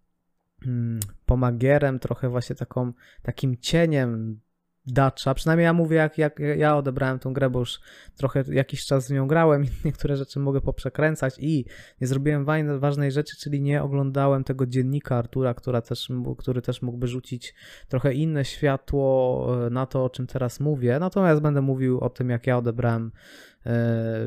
hmm, 0.64 1.00
pomagierem, 1.26 1.98
trochę 1.98 2.28
właśnie 2.28 2.56
taką, 2.56 2.92
takim 3.22 3.56
cieniem 3.56 4.40
Dacza. 4.86 5.34
Przynajmniej 5.34 5.64
ja 5.64 5.72
mówię, 5.72 5.96
jak, 5.96 6.18
jak 6.18 6.38
ja 6.56 6.76
odebrałem 6.76 7.18
tą 7.18 7.32
grę, 7.32 7.50
bo 7.50 7.58
już 7.58 7.80
trochę 8.16 8.44
jakiś 8.48 8.86
czas 8.86 9.06
z 9.06 9.10
nią 9.10 9.26
grałem 9.26 9.64
i 9.64 9.68
niektóre 9.84 10.16
rzeczy 10.16 10.38
mogę 10.40 10.60
poprzekręcać 10.60 11.34
i 11.38 11.64
nie 12.00 12.06
zrobiłem 12.06 12.44
ważnej 12.78 13.12
rzeczy, 13.12 13.36
czyli 13.36 13.60
nie 13.60 13.82
oglądałem 13.82 14.44
tego 14.44 14.66
dziennika 14.66 15.16
Artura, 15.16 15.54
która 15.54 15.80
też, 15.80 16.08
który 16.38 16.62
też 16.62 16.82
mógłby 16.82 17.08
rzucić 17.08 17.54
trochę 17.88 18.14
inne 18.14 18.44
światło 18.44 19.66
e, 19.66 19.70
na 19.70 19.86
to, 19.86 20.04
o 20.04 20.10
czym 20.10 20.26
teraz 20.26 20.60
mówię. 20.60 20.98
Natomiast 20.98 21.42
będę 21.42 21.62
mówił 21.62 22.00
o 22.00 22.10
tym, 22.10 22.30
jak 22.30 22.46
ja 22.46 22.58
odebrałem 22.58 23.12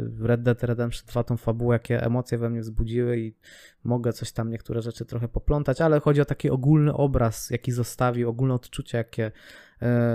w 0.02 0.26
Red 0.26 0.44
Dead 0.44 0.64
Redemption 0.64 1.08
2 1.08 1.24
tą 1.24 1.38
fabułę, 1.38 1.76
jakie 1.76 2.04
emocje 2.04 2.38
we 2.38 2.50
mnie 2.50 2.62
wzbudziły 2.62 3.20
i 3.20 3.36
mogę 3.84 4.14
coś 4.14 4.32
tam, 4.32 4.50
niektóre 4.50 4.82
rzeczy 4.82 5.06
trochę 5.06 5.28
poplątać, 5.28 5.82
ale 5.82 6.00
chodzi 6.00 6.22
o 6.22 6.26
taki 6.26 6.50
ogólny 6.50 6.94
obraz, 6.94 7.50
jaki 7.50 7.72
zostawił, 7.72 8.30
ogólne 8.30 8.54
odczucie, 8.54 8.98
jakie 8.98 9.26
e, 9.26 9.32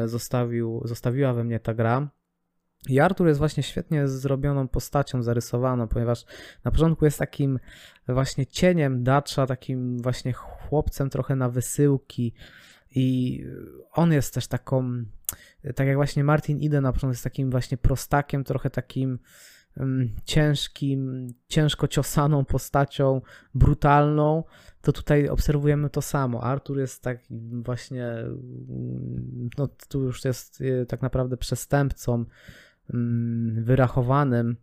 zostawił, 0.04 0.82
zostawiła 0.84 1.32
we 1.32 1.44
mnie 1.44 1.60
ta 1.60 1.74
gra. 1.74 2.08
I 2.88 3.00
Artur 3.00 3.26
jest 3.26 3.38
właśnie 3.38 3.62
świetnie 3.62 4.08
zrobioną 4.08 4.68
postacią, 4.68 5.22
zarysowaną, 5.22 5.88
ponieważ 5.88 6.24
na 6.64 6.70
początku 6.70 7.04
jest 7.04 7.18
takim 7.18 7.58
właśnie 8.08 8.46
cieniem 8.46 9.04
Dacza, 9.04 9.46
takim 9.46 9.98
właśnie 10.02 10.32
chłopcem 10.32 11.10
trochę 11.10 11.36
na 11.36 11.48
wysyłki 11.48 12.34
i 12.90 13.40
on 13.92 14.12
jest 14.12 14.34
też 14.34 14.46
taką 14.46 15.04
tak 15.74 15.86
jak 15.86 15.96
właśnie 15.96 16.24
Martin 16.24 16.66
Eden 16.66 16.82
na 16.82 16.92
początku 16.92 17.12
jest 17.12 17.24
takim 17.24 17.50
właśnie 17.50 17.76
prostakiem, 17.76 18.44
trochę 18.44 18.70
takim 18.70 19.18
ciężkim, 20.24 21.28
ciężko 21.48 21.88
ciosaną 21.88 22.44
postacią, 22.44 23.20
brutalną, 23.54 24.44
to 24.82 24.92
tutaj 24.92 25.28
obserwujemy 25.28 25.90
to 25.90 26.02
samo. 26.02 26.42
Artur 26.42 26.78
jest 26.78 27.02
tak 27.02 27.18
właśnie, 27.62 28.06
mm, 28.06 29.50
no 29.58 29.68
tu 29.88 30.02
już 30.02 30.24
jest 30.24 30.60
y, 30.60 30.86
tak 30.88 31.02
naprawdę 31.02 31.36
przestępcą, 31.36 32.24
um, 32.92 33.64
wyrachowanym, 33.64 34.56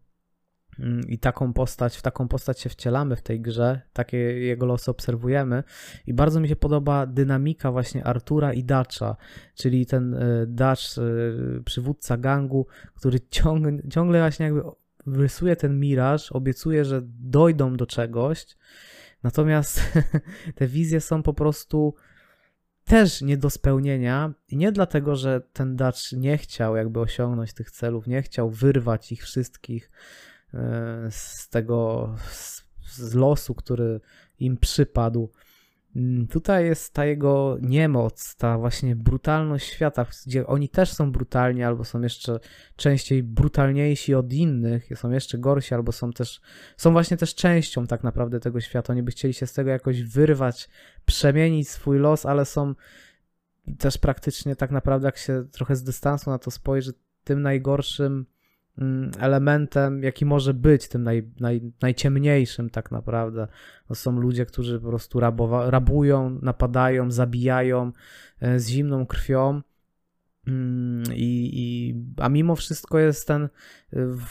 Mm, 0.80 1.02
i 1.08 1.20
taką 1.20 1.54
postać, 1.54 1.98
w 1.98 2.02
taką 2.02 2.28
postać 2.28 2.60
się 2.60 2.70
wcielamy 2.70 3.16
w 3.16 3.22
tej 3.22 3.42
grze, 3.42 3.82
takie 3.94 4.18
jego 4.18 4.66
losy 4.66 4.92
obserwujemy 4.92 5.64
i 6.08 6.14
bardzo 6.14 6.40
mi 6.40 6.48
się 6.48 6.56
podoba 6.56 7.06
dynamika 7.06 7.72
właśnie 7.72 8.04
Artura 8.04 8.54
i 8.54 8.64
Dacza, 8.64 9.16
czyli 9.56 9.86
ten 9.86 10.14
e, 10.14 10.46
Dacz, 10.48 10.98
e, 10.98 11.02
przywódca 11.64 12.18
gangu, 12.18 12.68
który 12.96 13.20
ciągle, 13.30 13.90
ciągle 13.90 14.20
właśnie 14.20 14.46
jakby 14.46 14.62
rysuje 15.08 15.56
ten 15.56 15.80
miraż, 15.80 16.32
obiecuje, 16.32 16.86
że 16.86 17.02
dojdą 17.20 17.78
do 17.78 17.86
czegoś, 17.86 18.46
natomiast 19.24 19.82
te 20.56 20.68
wizje 20.68 21.02
są 21.02 21.24
po 21.24 21.34
prostu 21.34 21.96
też 22.84 23.22
nie 23.22 23.38
do 23.38 23.50
spełnienia 23.50 24.34
i 24.48 24.58
nie 24.58 24.72
dlatego, 24.72 25.16
że 25.16 25.42
ten 25.54 25.76
Dacz 25.76 26.12
nie 26.12 26.38
chciał 26.38 26.76
jakby 26.76 27.00
osiągnąć 27.00 27.54
tych 27.54 27.72
celów, 27.72 28.08
nie 28.08 28.22
chciał 28.22 28.50
wyrwać 28.50 29.12
ich 29.12 29.24
wszystkich, 29.24 29.92
E, 30.54 31.08
z 31.12 31.50
tego, 31.50 32.10
z 32.82 33.14
losu, 33.14 33.56
który 33.56 34.00
im 34.40 34.58
przypadł. 34.58 35.32
Mm, 35.96 36.28
tutaj 36.28 36.66
jest 36.66 36.94
ta 36.94 37.06
jego 37.06 37.58
niemoc, 37.62 38.36
ta 38.36 38.58
właśnie 38.58 38.96
brutalność 38.96 39.68
świata, 39.68 40.06
gdzie 40.26 40.48
oni 40.48 40.70
też 40.70 40.94
są 40.94 41.12
brutalni, 41.12 41.64
albo 41.64 41.86
są 41.86 42.02
jeszcze 42.02 42.40
częściej 42.76 43.24
brutalniejsi 43.24 44.16
od 44.16 44.34
innych, 44.34 44.90
są 44.96 45.12
jeszcze 45.12 45.38
gorsi, 45.38 45.74
albo 45.74 45.92
są 45.92 46.12
też, 46.12 46.42
są 46.78 46.92
właśnie 46.92 47.18
też 47.18 47.36
częścią 47.36 47.88
tak 47.88 48.04
naprawdę 48.04 48.40
tego 48.40 48.62
świata. 48.62 48.94
Oni 48.94 49.04
by 49.04 49.12
chcieli 49.12 49.34
się 49.34 49.48
z 49.48 49.54
tego 49.54 49.70
jakoś 49.70 50.04
wyrwać, 50.04 50.70
przemienić 51.06 51.70
swój 51.70 52.00
los, 52.00 52.26
ale 52.26 52.46
są 52.46 52.76
też 53.78 53.98
praktycznie 53.98 54.56
tak 54.56 54.72
naprawdę, 54.72 55.08
jak 55.08 55.18
się 55.18 55.46
trochę 55.52 55.76
z 55.76 55.84
dystansu 55.84 56.30
na 56.30 56.40
to 56.40 56.52
spojrzy, 56.52 56.94
tym 57.24 57.42
najgorszym 57.42 58.26
elementem, 59.20 60.04
jaki 60.04 60.26
może 60.26 60.54
być, 60.54 60.88
tym 60.88 61.04
naj, 61.04 61.32
naj, 61.40 61.62
najciemniejszym 61.82 62.70
tak 62.70 62.92
naprawdę. 62.92 63.48
To 63.88 63.96
są 63.96 64.20
ludzie, 64.20 64.46
którzy 64.46 64.80
po 64.80 64.88
prostu 64.88 65.20
rabowa, 65.20 65.70
rabują, 65.70 66.40
napadają, 66.42 67.12
zabijają 67.12 67.92
e, 68.40 68.60
z 68.60 68.70
zimną 68.70 69.06
krwią. 69.06 69.62
Mm, 70.48 71.04
I, 71.14 71.50
i, 71.54 71.96
a 72.18 72.30
mimo 72.30 72.56
wszystko 72.56 73.00
jest 73.00 73.28
ten 73.28 73.50
w, 73.92 74.26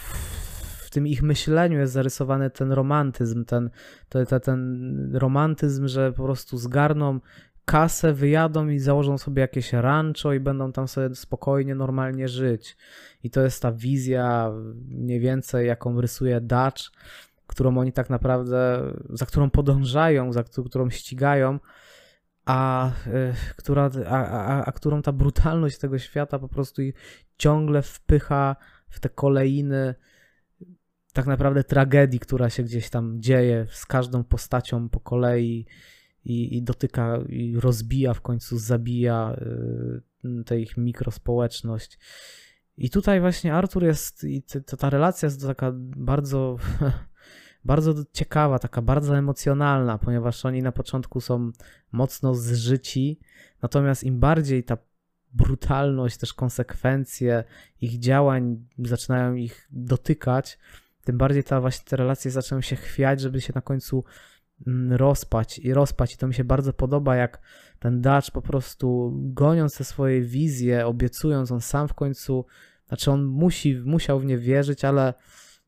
w 0.90 0.90
tym 0.90 1.06
ich 1.06 1.23
myśleniu 1.23 1.78
jest 1.78 1.92
zarysowany 1.92 2.50
ten 2.50 2.73
romantyzm, 2.73 3.44
ten, 3.44 3.70
ten, 4.09 4.26
ten 4.40 5.11
romantyzm, 5.14 5.88
że 5.88 6.12
po 6.12 6.23
prostu 6.23 6.59
zgarną 6.59 7.20
kasę, 7.70 8.12
wyjadą 8.12 8.68
i 8.68 8.78
założą 8.78 9.18
sobie 9.18 9.40
jakieś 9.40 9.72
rancho 9.72 10.32
i 10.32 10.40
będą 10.40 10.72
tam 10.72 10.88
sobie 10.88 11.14
spokojnie, 11.14 11.74
normalnie 11.74 12.28
żyć. 12.28 12.76
I 13.22 13.30
to 13.30 13.40
jest 13.40 13.62
ta 13.62 13.72
wizja 13.72 14.52
mniej 14.88 15.20
więcej, 15.20 15.66
jaką 15.66 16.00
rysuje 16.00 16.40
Dutch, 16.40 16.82
którą 17.46 17.78
oni 17.78 17.92
tak 17.92 18.10
naprawdę, 18.10 18.82
za 19.10 19.26
którą 19.26 19.50
podążają, 19.50 20.32
za 20.32 20.44
którą 20.44 20.90
ścigają, 20.90 21.58
a, 22.44 22.90
y, 23.06 23.34
która, 23.56 23.90
a, 24.06 24.26
a, 24.26 24.64
a 24.64 24.72
którą 24.72 25.02
ta 25.02 25.12
brutalność 25.12 25.78
tego 25.78 25.98
świata 25.98 26.38
po 26.38 26.48
prostu 26.48 26.82
ciągle 27.38 27.82
wpycha 27.82 28.56
w 28.88 29.00
te 29.00 29.08
kolejny 29.08 29.94
tak 31.12 31.26
naprawdę 31.26 31.64
tragedii, 31.64 32.20
która 32.20 32.50
się 32.50 32.62
gdzieś 32.62 32.90
tam 32.90 33.20
dzieje 33.22 33.66
z 33.70 33.86
każdą 33.86 34.24
postacią 34.24 34.88
po 34.88 35.00
kolei 35.00 35.66
i, 36.24 36.56
i 36.56 36.62
dotyka 36.62 37.18
i 37.28 37.56
rozbija, 37.60 38.14
w 38.14 38.20
końcu 38.20 38.58
zabija 38.58 39.36
y, 40.24 40.44
tę 40.44 40.60
ich 40.60 40.76
mikrospołeczność. 40.76 41.98
I 42.76 42.90
tutaj 42.90 43.20
właśnie 43.20 43.54
Artur 43.54 43.84
jest, 43.84 44.24
i 44.24 44.42
ta, 44.42 44.76
ta 44.76 44.90
relacja 44.90 45.26
jest 45.26 45.46
taka 45.46 45.72
bardzo, 45.96 46.56
bardzo 47.64 47.94
ciekawa, 48.12 48.58
taka 48.58 48.82
bardzo 48.82 49.18
emocjonalna, 49.18 49.98
ponieważ 49.98 50.44
oni 50.44 50.62
na 50.62 50.72
początku 50.72 51.20
są 51.20 51.52
mocno 51.92 52.34
zżyci, 52.34 53.20
natomiast 53.62 54.04
im 54.04 54.20
bardziej 54.20 54.64
ta 54.64 54.78
brutalność, 55.32 56.16
też 56.16 56.34
konsekwencje 56.34 57.44
ich 57.80 57.98
działań 57.98 58.66
zaczynają 58.78 59.34
ich 59.34 59.68
dotykać, 59.70 60.58
tym 61.04 61.18
bardziej 61.18 61.44
ta 61.44 61.60
właśnie 61.60 61.84
te 61.84 61.96
relacje 61.96 62.30
zaczynają 62.30 62.60
się 62.60 62.76
chwiać, 62.76 63.20
żeby 63.20 63.40
się 63.40 63.52
na 63.54 63.60
końcu 63.60 64.04
rozpać 64.90 65.58
i 65.58 65.74
rozpać. 65.74 66.14
I 66.14 66.16
to 66.16 66.26
mi 66.26 66.34
się 66.34 66.44
bardzo 66.44 66.72
podoba, 66.72 67.16
jak 67.16 67.40
ten 67.78 68.00
Dutch 68.00 68.30
po 68.30 68.42
prostu 68.42 69.12
goniąc 69.14 69.76
te 69.76 69.84
swoje 69.84 70.20
wizje, 70.20 70.86
obiecując, 70.86 71.50
on 71.50 71.60
sam 71.60 71.88
w 71.88 71.94
końcu, 71.94 72.44
znaczy 72.88 73.10
on 73.10 73.24
musi, 73.24 73.76
musiał 73.84 74.20
w 74.20 74.24
nie 74.24 74.38
wierzyć, 74.38 74.84
ale 74.84 75.14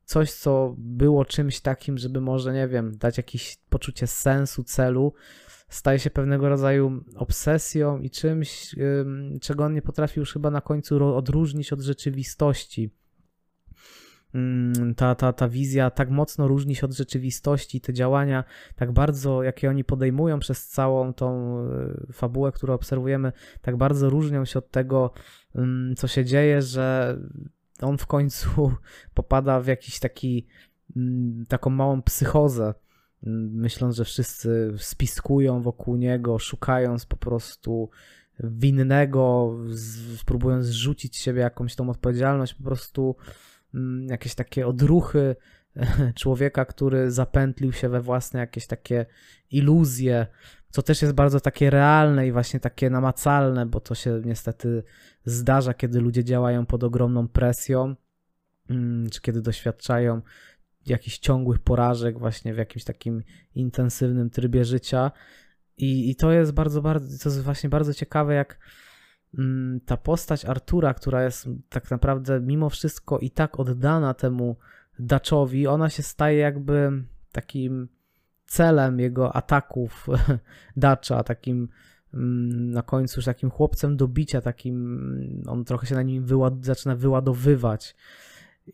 coś, 0.05 0.33
co 0.33 0.75
było 0.79 1.25
czymś 1.25 1.61
takim, 1.61 1.99
żeby 1.99 2.21
może, 2.21 2.53
nie 2.53 2.69
wiem, 2.69 2.97
dać 2.97 3.17
jakieś 3.17 3.57
poczucie 3.71 4.07
sensu, 4.07 4.65
celu, 4.65 5.13
staje 5.69 5.99
się 5.99 6.11
pewnego 6.11 6.49
rodzaju 6.49 7.05
obsesją 7.17 7.99
i 7.99 8.11
czymś, 8.11 8.77
czego 9.41 9.65
on 9.65 9.75
nie 9.75 9.83
potrafi 9.83 10.21
już 10.21 10.33
chyba 10.33 10.51
na 10.51 10.61
końcu 10.61 11.17
odróżnić 11.17 11.73
od 11.73 11.81
rzeczywistości. 11.81 12.91
Mm, 14.35 14.95
ta, 14.95 15.15
ta, 15.15 15.33
ta 15.33 15.49
wizja 15.49 15.91
tak 15.91 16.11
mocno 16.11 16.49
różni 16.49 16.75
się 16.75 16.87
od 16.87 16.93
rzeczywistości, 16.93 17.81
te 17.81 17.93
działania 17.93 18.45
tak 18.77 18.93
bardzo, 18.93 19.43
jakie 19.43 19.71
oni 19.71 19.85
podejmują 19.85 20.39
przez 20.39 20.69
całą 20.69 21.15
tą 21.15 21.59
e, 21.59 22.13
fabułę, 22.13 22.53
którą 22.53 22.75
obserwujemy, 22.75 23.33
tak 23.63 23.77
bardzo 23.77 24.11
różnią 24.11 24.45
się 24.45 24.59
od 24.59 24.71
tego, 24.71 25.13
mm, 25.55 25.97
co 25.97 26.09
się 26.09 26.25
dzieje, 26.25 26.63
że 26.63 27.19
on 27.83 27.99
w 27.99 28.07
końcu 28.07 28.73
popada 29.15 29.61
w 29.61 29.67
jakiś 29.67 29.99
taki, 29.99 30.47
mm, 30.97 31.45
taką 31.49 31.71
małą 31.71 32.03
psychozę, 32.03 32.75
myśląc, 33.53 33.97
że 33.97 34.05
wszyscy 34.05 34.75
spiskują 34.77 35.63
wokół 35.63 35.97
niego, 35.97 36.39
szukając 36.39 37.07
po 37.07 37.17
prostu 37.17 37.91
winnego, 38.41 39.57
próbując 40.27 40.67
zrzucić 40.67 41.17
z 41.17 41.21
siebie 41.21 41.41
jakąś 41.41 41.75
tą 41.75 41.91
odpowiedzialność, 41.91 42.55
po 42.55 42.65
prostu 42.65 43.17
jakieś 44.09 44.35
takie 44.35 44.67
odruchy 44.67 45.37
człowieka, 46.21 46.65
który 46.65 47.11
zapętlił 47.11 47.73
się 47.73 47.89
we 47.89 48.01
własne 48.01 48.41
jakieś 48.41 48.67
takie 48.67 49.07
iluzje, 49.51 50.27
co 50.71 50.83
też 50.83 51.03
jest 51.03 51.15
bardzo 51.15 51.41
takie 51.41 51.71
realne 51.71 52.27
i 52.27 52.33
właśnie 52.33 52.61
takie 52.61 52.91
namacalne, 52.91 53.67
bo 53.67 53.81
to 53.81 53.95
się 53.95 54.23
niestety 54.25 54.83
zdarza, 55.25 55.75
kiedy 55.75 56.01
ludzie 56.01 56.25
działają 56.25 56.67
pod 56.67 56.85
ogromną 56.85 57.29
presją, 57.29 57.95
mm, 58.71 59.11
czy 59.11 59.21
kiedy 59.21 59.43
doświadczają 59.43 60.23
jakichś 60.87 61.19
ciągłych 61.19 61.59
porażek 61.59 62.19
właśnie 62.19 62.55
w 62.55 62.57
jakimś 62.57 62.85
takim 62.85 63.23
intensywnym 63.55 64.31
trybie 64.31 64.65
życia. 64.65 65.11
I, 65.77 66.11
i 66.11 66.17
to 66.17 66.33
jest 66.33 66.53
bardzo, 66.53 66.83
bardzo, 66.83 67.19
to 67.25 67.29
jest 67.29 67.43
właśnie 67.43 67.71
bardzo 67.71 67.95
ciekawe, 67.95 68.35
jak 68.35 68.59
Mm, 68.59 68.92
ta 69.87 69.97
postać 69.97 70.45
Artura, 70.45 70.95
która 70.95 71.25
jest 71.25 71.49
tak 71.69 71.91
naprawdę 71.91 72.41
mimo 72.41 72.71
wszystko 72.71 73.19
i 73.19 73.31
tak 73.31 73.61
oddana 73.61 74.15
temu 74.15 74.57
Daczowi, 74.99 75.67
ona 75.67 75.91
się 75.91 76.03
staje 76.03 76.39
jakby 76.39 77.05
takim 77.33 77.89
celem 78.47 79.01
jego 79.01 79.37
ataków 79.37 80.07
Dacza, 80.77 81.23
takim 81.23 81.69
mm, 82.15 82.71
na 82.71 82.83
końcu 82.83 83.19
już 83.19 83.25
takim 83.25 83.51
chłopcem 83.51 83.97
do 83.97 84.09
bicia, 84.09 84.41
takim 84.41 85.45
on 85.47 85.65
trochę 85.65 85.87
się 85.87 85.95
na 85.95 86.03
nim 86.03 86.25
wyład, 86.25 86.65
zaczyna 86.65 86.97
wyładowywać. 86.97 87.97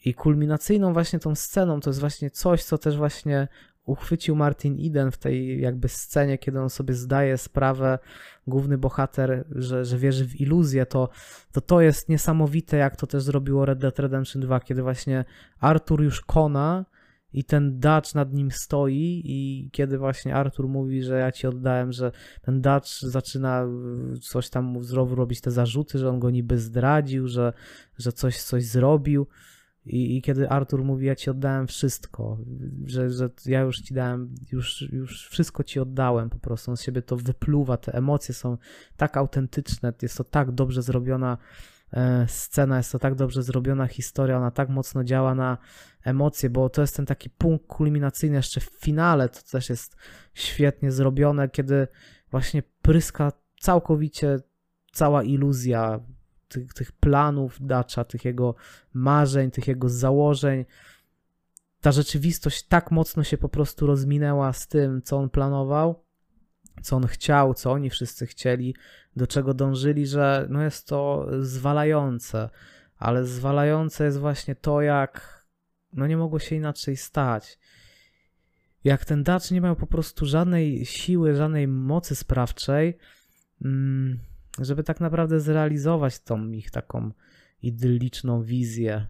I 0.05 0.15
kulminacyjną 0.15 0.93
właśnie 0.93 1.19
tą 1.19 1.35
sceną 1.35 1.81
to 1.81 1.91
jest 1.91 2.01
właśnie 2.01 2.31
coś, 2.31 2.65
co 2.65 2.79
też 2.79 2.97
właśnie 2.97 3.49
uchwycił 3.89 4.37
Martin 4.37 4.77
Eden 4.87 5.11
w 5.11 5.19
tej 5.19 5.61
jakby 5.61 5.89
scenie, 5.89 6.39
kiedy 6.39 6.61
on 6.61 6.71
sobie 6.71 6.95
zdaje 6.95 7.39
sprawę, 7.39 7.99
główny 8.47 8.79
bohater, 8.79 9.45
że, 9.51 9.85
że 9.85 9.99
wierzy 9.99 10.25
w 10.25 10.41
iluzję, 10.41 10.87
to, 10.87 11.09
to 11.53 11.61
to 11.61 11.81
jest 11.81 12.09
niesamowite, 12.09 12.77
jak 12.77 12.97
to 12.97 13.07
też 13.07 13.23
zrobiło 13.23 13.65
Red 13.65 13.79
Dead 13.79 13.99
Redemption 13.99 14.43
2, 14.43 14.61
kiedy 14.61 14.83
właśnie 14.83 15.25
Arthur 15.61 16.03
już 16.03 16.21
kona 16.21 16.85
i 17.33 17.45
ten 17.45 17.81
Dutch 17.81 18.15
nad 18.15 18.33
nim 18.33 18.51
stoi 18.51 19.23
i 19.25 19.71
kiedy 19.73 19.99
właśnie 19.99 20.35
Arthur 20.35 20.69
mówi, 20.69 21.03
że 21.03 21.19
ja 21.19 21.33
ci 21.33 21.47
oddałem, 21.47 21.93
że 21.93 22.13
ten 22.43 22.61
Dutch 22.61 22.89
zaczyna 23.01 23.67
coś 24.21 24.51
tam 24.51 24.85
znowu 24.85 25.15
robić 25.15 25.41
te 25.41 25.51
zarzuty, 25.51 25.99
że 25.99 26.09
on 26.09 26.21
go 26.21 26.31
niby 26.31 26.59
zdradził, 26.59 27.29
że, 27.29 27.53
że 27.99 28.13
coś, 28.13 28.43
coś 28.43 28.65
zrobił, 28.65 29.27
i, 29.89 30.17
I, 30.17 30.23
kiedy 30.23 30.49
Artur 30.49 30.85
mówi, 30.85 31.07
ja 31.07 31.17
ci 31.17 31.31
oddałem 31.31 31.67
wszystko, 31.67 32.39
że, 32.85 33.11
że 33.11 33.31
ja 33.47 33.61
już 33.61 33.81
ci 33.81 33.95
dałem, 33.95 34.35
już, 34.53 34.83
już 34.93 35.29
wszystko 35.29 35.65
ci 35.65 35.81
oddałem, 35.81 36.31
po 36.31 36.39
prostu 36.39 36.71
on 36.71 36.77
z 36.77 36.83
siebie 36.83 37.03
to 37.03 37.17
wypluwa, 37.17 37.77
te 37.77 37.95
emocje 37.95 38.35
są 38.35 38.59
tak 38.97 39.17
autentyczne, 39.17 39.93
jest 40.03 40.17
to 40.17 40.25
tak 40.25 40.53
dobrze 40.53 40.83
zrobiona 40.83 41.39
e, 41.93 42.27
scena, 42.29 42.77
jest 42.77 42.93
to 42.93 42.99
tak 42.99 43.15
dobrze 43.15 43.43
zrobiona 43.43 43.87
historia, 43.87 44.37
ona 44.37 44.51
tak 44.51 44.69
mocno 44.69 45.05
działa 45.05 45.35
na 45.35 45.59
emocje, 46.05 46.51
bo 46.51 46.69
to 46.69 46.81
jest 46.81 46.97
ten 46.97 47.07
taki 47.07 47.31
punkt 47.31 47.67
kulminacyjny 47.67 48.37
jeszcze 48.37 48.61
w 48.61 48.71
finale, 48.81 49.29
to 49.29 49.41
też 49.51 49.71
jest 49.71 49.97
świetnie 50.35 50.93
zrobione, 50.93 51.49
kiedy 51.49 51.89
właśnie 52.31 52.63
pryska 52.83 53.33
całkowicie 53.61 54.39
cała 54.93 55.23
iluzja 55.23 56.01
tych, 56.49 56.75
tych 56.75 56.93
planów 56.93 57.59
Dacza, 57.61 58.05
tych 58.05 58.25
jego 58.25 58.55
marzeń, 58.95 59.51
tych 59.51 59.69
jego 59.69 59.89
założeń. 59.89 60.65
Ta 61.81 61.93
rzeczywistość 61.93 62.63
tak 62.63 62.91
mocno 62.91 63.25
się 63.25 63.39
po 63.39 63.49
prostu 63.49 63.87
rozminęła 63.87 64.53
z 64.53 64.69
tym, 64.69 65.03
co 65.03 65.17
on 65.17 65.31
planował, 65.31 66.05
co 66.83 66.97
on 66.97 67.07
chciał, 67.07 67.55
co 67.55 67.73
oni 67.73 67.91
wszyscy 67.91 68.27
chcieli, 68.27 68.75
do 69.17 69.27
czego 69.27 69.55
dążyli, 69.55 70.07
że 70.07 70.47
no 70.51 70.63
jest 70.63 70.87
to 70.87 71.27
zwalające. 71.41 72.51
Ale 72.97 73.25
zwalające 73.25 74.05
jest 74.05 74.19
właśnie 74.19 74.55
to, 74.55 74.83
jak 74.83 75.45
no 75.93 76.07
nie 76.07 76.17
mogło 76.17 76.39
się 76.39 76.57
inaczej 76.57 76.97
stać. 76.97 77.59
Jak 78.85 79.05
ten 79.05 79.23
Dacz 79.23 79.51
nie 79.51 79.61
miał 79.61 79.77
po 79.77 79.87
prostu 79.87 80.27
żadnej 80.27 80.87
siły, 80.87 81.37
żadnej 81.37 81.69
mocy 81.69 82.17
sprawczej, 82.17 82.99
mm, 83.65 84.19
żeby 84.65 84.85
tak 84.85 85.01
naprawdę 85.01 85.41
zrealizować 85.41 86.21
tą 86.21 86.51
ich 86.51 86.71
taką 86.71 87.11
idylliczną 87.63 88.43
wizję. 88.43 89.07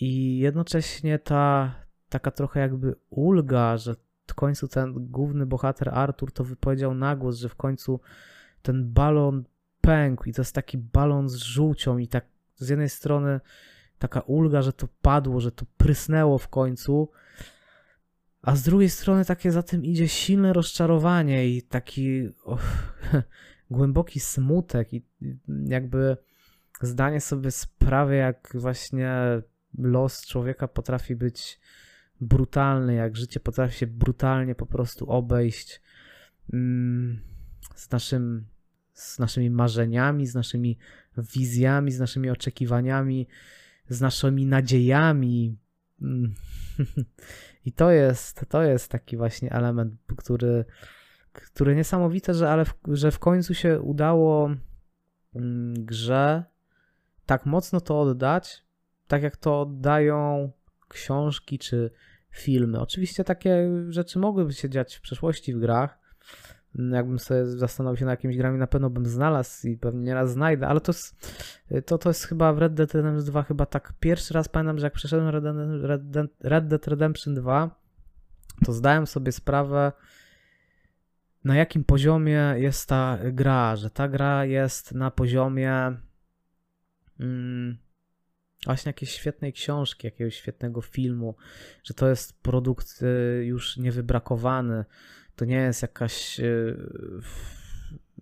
I 0.00 0.38
jednocześnie 0.38 1.18
ta 1.18 1.74
taka 2.08 2.30
trochę 2.30 2.60
jakby 2.60 2.94
ulga, 3.10 3.76
że 3.76 3.94
w 4.26 4.34
końcu 4.34 4.68
ten 4.68 4.94
główny 4.94 5.46
bohater 5.46 5.88
Artur 5.88 6.32
to 6.32 6.44
wypowiedział 6.44 6.94
na 6.94 7.16
głos, 7.16 7.38
że 7.38 7.48
w 7.48 7.54
końcu 7.54 8.00
ten 8.62 8.92
balon 8.92 9.44
pękł 9.80 10.24
i 10.24 10.32
to 10.32 10.42
jest 10.42 10.54
taki 10.54 10.78
balon 10.78 11.28
z 11.28 11.34
żółcią 11.34 11.98
i 11.98 12.08
tak 12.08 12.24
z 12.56 12.68
jednej 12.68 12.88
strony 12.88 13.40
taka 13.98 14.20
ulga, 14.20 14.62
że 14.62 14.72
to 14.72 14.88
padło, 15.02 15.40
że 15.40 15.52
to 15.52 15.64
prysnęło 15.76 16.38
w 16.38 16.48
końcu, 16.48 17.10
a 18.42 18.56
z 18.56 18.62
drugiej 18.62 18.90
strony 18.90 19.24
takie 19.24 19.52
za 19.52 19.62
tym 19.62 19.84
idzie 19.84 20.08
silne 20.08 20.52
rozczarowanie 20.52 21.48
i 21.48 21.62
taki 21.62 22.28
głęboki 23.70 24.20
smutek 24.20 24.92
i 24.92 25.02
jakby 25.66 26.16
zdanie 26.80 27.20
sobie 27.20 27.50
sprawy, 27.50 28.16
jak 28.16 28.50
właśnie 28.54 29.12
los 29.78 30.26
człowieka 30.26 30.68
potrafi 30.68 31.16
być 31.16 31.60
brutalny, 32.20 32.94
jak 32.94 33.16
życie 33.16 33.40
potrafi 33.40 33.78
się 33.78 33.86
brutalnie 33.86 34.54
po 34.54 34.66
prostu 34.66 35.10
obejść 35.10 35.80
mm, 36.52 37.20
z, 37.74 37.90
naszym, 37.90 38.46
z 38.92 39.18
naszymi 39.18 39.50
marzeniami, 39.50 40.26
z 40.26 40.34
naszymi 40.34 40.78
wizjami, 41.18 41.92
z 41.92 41.98
naszymi 41.98 42.30
oczekiwaniami, 42.30 43.26
z 43.88 44.00
naszymi 44.00 44.46
nadziejami. 44.46 45.56
Mm. 46.02 46.34
I 47.66 47.72
to 47.72 47.90
jest, 47.90 48.44
to 48.48 48.62
jest 48.62 48.90
taki 48.90 49.16
właśnie 49.16 49.52
element, 49.52 49.94
który 50.16 50.64
które 51.34 51.74
niesamowite, 51.74 52.34
że, 52.34 52.50
ale 52.50 52.64
w, 52.64 52.74
że 52.88 53.10
w 53.10 53.18
końcu 53.18 53.54
się 53.54 53.80
udało 53.80 54.50
mm, 55.34 55.74
grze 55.84 56.44
tak 57.26 57.46
mocno 57.46 57.80
to 57.80 58.00
oddać, 58.00 58.64
tak 59.06 59.22
jak 59.22 59.36
to 59.36 59.60
oddają 59.60 60.50
książki 60.88 61.58
czy 61.58 61.90
filmy. 62.30 62.80
Oczywiście 62.80 63.24
takie 63.24 63.70
rzeczy 63.88 64.18
mogłyby 64.18 64.52
się 64.52 64.70
dziać 64.70 64.96
w 64.96 65.00
przeszłości 65.00 65.54
w 65.54 65.58
grach. 65.58 65.98
Jakbym 66.90 67.18
sobie 67.18 67.46
zastanowił 67.46 67.96
się 67.96 68.04
na 68.04 68.10
jakimiś 68.10 68.36
grami, 68.36 68.58
na 68.58 68.66
pewno 68.66 68.90
bym 68.90 69.06
znalazł 69.06 69.68
i 69.68 69.76
pewnie 69.76 70.02
nieraz 70.02 70.32
znajdę, 70.32 70.68
ale 70.68 70.80
to 70.80 70.92
jest, 70.92 71.32
to, 71.86 71.98
to 71.98 72.10
jest 72.10 72.24
chyba 72.24 72.52
w 72.52 72.58
Red 72.58 72.74
Dead 72.74 72.94
Redemption 72.94 73.24
2 73.24 73.42
chyba 73.42 73.66
tak 73.66 73.92
pierwszy 74.00 74.34
raz 74.34 74.48
pamiętam, 74.48 74.78
że 74.78 74.86
jak 74.86 74.92
przeszedłem 74.92 75.28
Red 75.82 76.10
Dead, 76.10 76.30
Red 76.40 76.68
Dead 76.68 76.88
Redemption 76.88 77.34
2, 77.34 77.70
to 78.64 78.72
zdałem 78.72 79.06
sobie 79.06 79.32
sprawę, 79.32 79.92
na 81.44 81.56
jakim 81.56 81.84
poziomie 81.84 82.54
jest 82.56 82.88
ta 82.88 83.18
gra, 83.32 83.76
że 83.76 83.90
ta 83.90 84.08
gra 84.08 84.44
jest 84.44 84.92
na 84.92 85.10
poziomie 85.10 85.96
mm, 87.20 87.78
właśnie 88.64 88.88
jakiejś 88.88 89.12
świetnej 89.12 89.52
książki, 89.52 90.06
jakiegoś 90.06 90.34
świetnego 90.34 90.80
filmu, 90.82 91.36
że 91.82 91.94
to 91.94 92.08
jest 92.08 92.42
produkt 92.42 93.02
y, 93.02 93.44
już 93.44 93.76
niewybrakowany, 93.76 94.84
to 95.36 95.44
nie 95.44 95.56
jest 95.56 95.82
jakaś 95.82 96.40
y, 96.40 96.76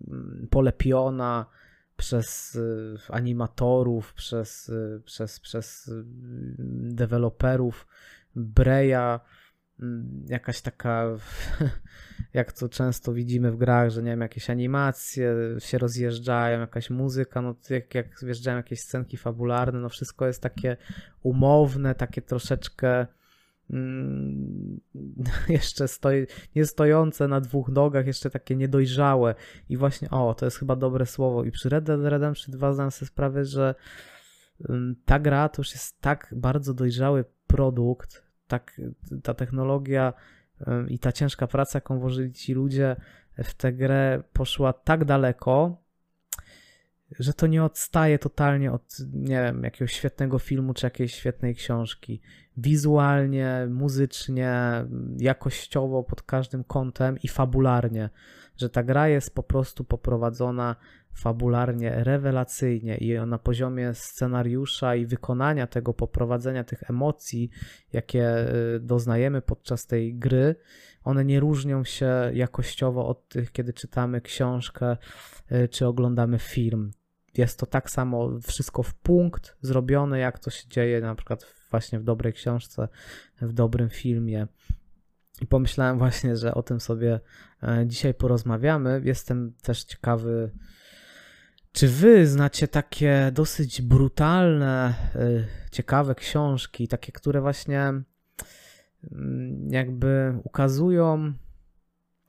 mm, 0.07 0.47
polepiona 0.49 1.45
przez 1.97 2.55
y, 2.55 2.97
animatorów, 3.09 4.13
przez, 4.13 4.71
przez, 5.05 5.39
przez 5.39 5.91
deweloperów. 6.93 7.87
Breya, 8.35 9.19
mm, 9.79 10.25
jakaś 10.27 10.61
taka, 10.61 11.05
jak 12.33 12.51
to 12.51 12.69
często 12.69 13.13
widzimy 13.13 13.51
w 13.51 13.57
grach, 13.57 13.89
że 13.89 14.03
nie 14.03 14.11
wiem, 14.11 14.21
jakieś 14.21 14.49
animacje 14.49 15.35
się 15.59 15.77
rozjeżdżają, 15.77 16.59
jakaś 16.59 16.89
muzyka, 16.89 17.41
no 17.41 17.55
jak, 17.69 17.95
jak 17.95 18.19
wjeżdżają 18.23 18.57
jakieś 18.57 18.79
scenki 18.79 19.17
fabularne, 19.17 19.79
no 19.79 19.89
wszystko 19.89 20.27
jest 20.27 20.41
takie 20.41 20.77
umowne, 21.23 21.95
takie 21.95 22.21
troszeczkę 22.21 23.07
mm, 23.69 24.79
jeszcze 25.49 25.87
stoi, 25.87 26.27
nie 26.55 26.65
stojące 26.65 27.27
na 27.27 27.41
dwóch 27.41 27.69
nogach, 27.69 28.07
jeszcze 28.07 28.29
takie 28.29 28.55
niedojrzałe. 28.55 29.35
I 29.69 29.77
właśnie, 29.77 30.09
o, 30.09 30.33
to 30.33 30.45
jest 30.45 30.57
chyba 30.57 30.75
dobre 30.75 31.05
słowo. 31.05 31.43
I 31.43 31.51
przy 31.51 31.69
Red 31.69 31.83
Dead 31.83 32.01
Redemption 32.03 32.55
2 32.55 32.73
zdałem 32.73 32.91
sobie 32.91 33.07
sprawę, 33.07 33.45
że 33.45 33.75
mm, 34.69 34.95
ta 35.05 35.19
gra 35.19 35.49
to 35.49 35.59
już 35.59 35.71
jest 35.71 36.01
tak 36.01 36.33
bardzo 36.37 36.73
dojrzały 36.73 37.25
produkt, 37.47 38.23
tak 38.47 38.81
ta 39.23 39.33
technologia 39.33 40.13
i 40.87 40.99
ta 40.99 41.11
ciężka 41.11 41.47
praca, 41.47 41.77
jaką 41.77 41.99
włożyli 41.99 42.33
ci 42.33 42.53
ludzie 42.53 42.95
w 43.37 43.53
tę 43.53 43.73
grę, 43.73 44.23
poszła 44.33 44.73
tak 44.73 45.05
daleko, 45.05 45.83
że 47.19 47.33
to 47.33 47.47
nie 47.47 47.63
odstaje 47.63 48.19
totalnie 48.19 48.71
od, 48.71 48.97
nie 49.13 49.41
wiem, 49.43 49.63
jakiegoś 49.63 49.93
świetnego 49.93 50.39
filmu 50.39 50.73
czy 50.73 50.85
jakiejś 50.85 51.15
świetnej 51.15 51.55
książki. 51.55 52.21
Wizualnie, 52.57 53.67
muzycznie, 53.69 54.61
jakościowo 55.17 56.03
pod 56.03 56.21
każdym 56.21 56.63
kątem 56.63 57.17
i 57.23 57.27
fabularnie, 57.27 58.09
że 58.57 58.69
ta 58.69 58.83
gra 58.83 59.07
jest 59.07 59.35
po 59.35 59.43
prostu 59.43 59.83
poprowadzona 59.83 60.75
fabularnie, 61.13 62.03
rewelacyjnie 62.03 62.97
i 62.97 63.27
na 63.27 63.37
poziomie 63.37 63.93
scenariusza 63.93 64.95
i 64.95 65.05
wykonania 65.05 65.67
tego, 65.67 65.93
poprowadzenia 65.93 66.63
tych 66.63 66.89
emocji, 66.89 67.49
jakie 67.93 68.55
y, 68.75 68.79
doznajemy 68.79 69.41
podczas 69.41 69.87
tej 69.87 70.15
gry, 70.15 70.55
one 71.03 71.25
nie 71.25 71.39
różnią 71.39 71.83
się 71.83 72.31
jakościowo 72.33 73.07
od 73.07 73.27
tych, 73.27 73.51
kiedy 73.51 73.73
czytamy 73.73 74.21
książkę 74.21 74.97
y, 75.51 75.67
czy 75.67 75.87
oglądamy 75.87 76.39
film. 76.39 76.91
Jest 77.37 77.59
to 77.59 77.65
tak 77.65 77.89
samo 77.89 78.39
wszystko 78.39 78.83
w 78.83 78.93
punkt 78.93 79.57
zrobione, 79.61 80.19
jak 80.19 80.39
to 80.39 80.49
się 80.49 80.67
dzieje 80.69 81.01
na 81.01 81.15
przykład 81.15 81.45
właśnie 81.71 81.99
w 81.99 82.03
dobrej 82.03 82.33
książce, 82.33 82.87
w 83.41 83.53
dobrym 83.53 83.89
filmie. 83.89 84.47
I 85.41 85.47
pomyślałem 85.47 85.97
właśnie, 85.97 86.37
że 86.37 86.53
o 86.53 86.63
tym 86.63 86.79
sobie 86.79 87.19
e, 87.63 87.83
dzisiaj 87.87 88.13
porozmawiamy. 88.13 89.01
Jestem 89.03 89.53
też 89.61 89.83
ciekawy, 89.83 90.51
czy 91.73 91.87
wy 91.87 92.27
znacie 92.27 92.67
takie 92.67 93.31
dosyć 93.33 93.81
brutalne, 93.81 94.93
y, 95.15 95.47
ciekawe 95.71 96.15
książki, 96.15 96.87
takie, 96.87 97.11
które 97.11 97.41
właśnie 97.41 97.79
mm, 99.11 99.67
jakby 99.69 100.39
ukazują 100.43 101.33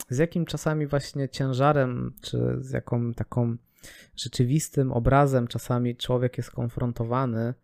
z 0.09 0.19
jakim 0.19 0.47
czasami 0.47 0.87
właśnie 0.87 1.29
ciężarem, 1.29 2.13
czy 2.23 2.57
z 2.61 2.71
jaką 2.71 3.15
taką 3.15 3.57
rzeczywistym 4.17 4.93
obrazem 4.93 5.47
czasami 5.49 5.97
człowiek 5.97 6.37
jest 6.37 6.51
konfrontowany 6.51 7.55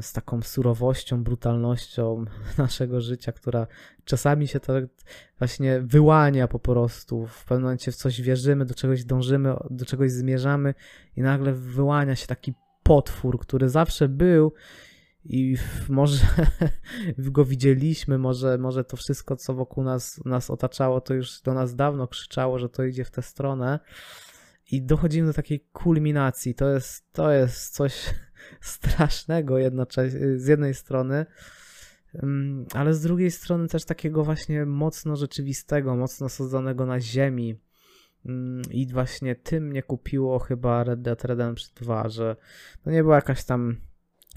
z 0.00 0.12
taką 0.12 0.42
surowością, 0.42 1.24
brutalnością 1.24 2.24
naszego 2.58 3.00
życia, 3.00 3.32
która 3.32 3.66
czasami 4.04 4.48
się 4.48 4.60
tak 4.60 4.84
właśnie 5.38 5.80
wyłania 5.80 6.48
po 6.48 6.58
prostu. 6.58 7.26
W 7.26 7.44
pewnym 7.44 7.62
momencie 7.62 7.92
w 7.92 7.96
coś 7.96 8.20
wierzymy, 8.20 8.64
do 8.64 8.74
czegoś 8.74 9.04
dążymy, 9.04 9.54
do 9.70 9.84
czegoś 9.84 10.12
zmierzamy 10.12 10.74
i 11.16 11.22
nagle 11.22 11.52
wyłania 11.52 12.16
się 12.16 12.26
taki 12.26 12.54
potwór, 12.82 13.40
który 13.40 13.68
zawsze 13.68 14.08
był 14.08 14.52
i 15.24 15.56
może 15.88 16.26
go 17.18 17.44
widzieliśmy, 17.44 18.18
może, 18.18 18.58
może 18.58 18.84
to 18.84 18.96
wszystko, 18.96 19.36
co 19.36 19.54
wokół 19.54 19.84
nas, 19.84 20.20
nas 20.24 20.50
otaczało, 20.50 21.00
to 21.00 21.14
już 21.14 21.40
do 21.40 21.54
nas 21.54 21.74
dawno 21.74 22.08
krzyczało, 22.08 22.58
że 22.58 22.68
to 22.68 22.84
idzie 22.84 23.04
w 23.04 23.10
tę 23.10 23.22
stronę. 23.22 23.80
I 24.70 24.82
dochodzimy 24.82 25.26
do 25.26 25.34
takiej 25.34 25.60
kulminacji. 25.72 26.54
To 26.54 26.68
jest, 26.70 27.12
to 27.12 27.30
jest 27.30 27.74
coś 27.74 28.14
strasznego 28.60 29.58
jednocześnie, 29.58 30.38
z 30.38 30.46
jednej 30.46 30.74
strony, 30.74 31.26
ale 32.74 32.94
z 32.94 33.02
drugiej 33.02 33.30
strony 33.30 33.68
też 33.68 33.84
takiego 33.84 34.24
właśnie 34.24 34.66
mocno 34.66 35.16
rzeczywistego, 35.16 35.96
mocno 35.96 36.28
sadzonego 36.28 36.86
na 36.86 37.00
ziemi. 37.00 37.60
I 38.70 38.86
właśnie 38.92 39.34
tym 39.34 39.66
mnie 39.66 39.82
kupiło 39.82 40.38
chyba 40.38 40.84
Red 40.84 41.02
Dead 41.02 41.24
Redemption 41.24 41.70
2, 41.80 42.08
że 42.08 42.36
to 42.84 42.90
nie 42.90 43.02
była 43.02 43.14
jakaś 43.14 43.44
tam 43.44 43.76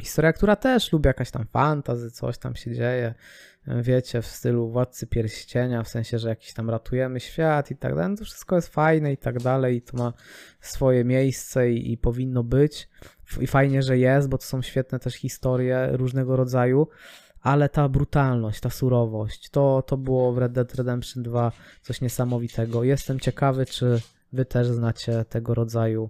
historia, 0.01 0.33
która 0.33 0.55
też 0.55 0.91
lubi 0.91 1.07
jakaś 1.07 1.31
tam 1.31 1.45
fantazy, 1.45 2.11
coś 2.11 2.37
tam 2.37 2.55
się 2.55 2.73
dzieje, 2.73 3.13
wiecie, 3.67 4.21
w 4.21 4.27
stylu 4.27 4.69
Władcy 4.69 5.07
Pierścienia, 5.07 5.83
w 5.83 5.89
sensie, 5.89 6.19
że 6.19 6.29
jakiś 6.29 6.53
tam 6.53 6.69
ratujemy 6.69 7.19
świat 7.19 7.71
i 7.71 7.75
tak 7.75 7.95
dalej, 7.95 8.09
no 8.09 8.17
to 8.17 8.25
wszystko 8.25 8.55
jest 8.55 8.67
fajne 8.67 9.13
i 9.13 9.17
tak 9.17 9.39
dalej 9.39 9.75
i 9.75 9.81
to 9.81 9.97
ma 9.97 10.13
swoje 10.61 11.03
miejsce 11.03 11.71
i, 11.71 11.91
i 11.91 11.97
powinno 11.97 12.43
być 12.43 12.89
i 13.39 13.47
fajnie, 13.47 13.81
że 13.81 13.97
jest, 13.97 14.29
bo 14.29 14.37
to 14.37 14.43
są 14.43 14.61
świetne 14.61 14.99
też 14.99 15.15
historie 15.15 15.89
różnego 15.91 16.35
rodzaju, 16.35 16.87
ale 17.41 17.69
ta 17.69 17.89
brutalność, 17.89 18.59
ta 18.59 18.69
surowość, 18.69 19.49
to, 19.49 19.83
to 19.87 19.97
było 19.97 20.33
w 20.33 20.37
Red 20.37 20.51
Dead 20.51 20.75
Redemption 20.75 21.23
2 21.23 21.51
coś 21.81 22.01
niesamowitego. 22.01 22.83
Jestem 22.83 23.19
ciekawy, 23.19 23.65
czy 23.65 24.01
wy 24.33 24.45
też 24.45 24.67
znacie 24.67 25.25
tego 25.29 25.53
rodzaju 25.53 26.09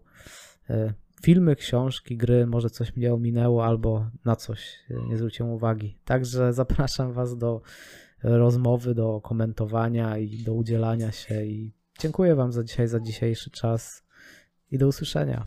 y, 0.69 0.93
filmy, 1.23 1.55
książki, 1.55 2.17
gry, 2.17 2.47
może 2.47 2.69
coś 2.69 2.95
mnie 2.95 3.13
ominęło 3.13 3.65
albo 3.65 4.09
na 4.25 4.35
coś 4.35 4.79
nie 5.09 5.17
zwróciłem 5.17 5.51
uwagi. 5.51 5.97
Także 6.05 6.53
zapraszam 6.61 7.13
Was 7.13 7.37
do 7.37 7.61
rozmowy, 8.23 8.95
do 8.95 9.21
komentowania 9.21 10.17
i 10.17 10.43
do 10.43 10.53
udzielania 10.53 11.11
się 11.11 11.45
i 11.45 11.73
dziękuję 11.99 12.35
Wam 12.35 12.51
za 12.51 12.63
dzisiaj, 12.63 12.87
za 12.87 12.99
dzisiejszy 12.99 13.51
czas 13.51 14.03
i 14.71 14.77
do 14.77 14.87
usłyszenia. 14.87 15.45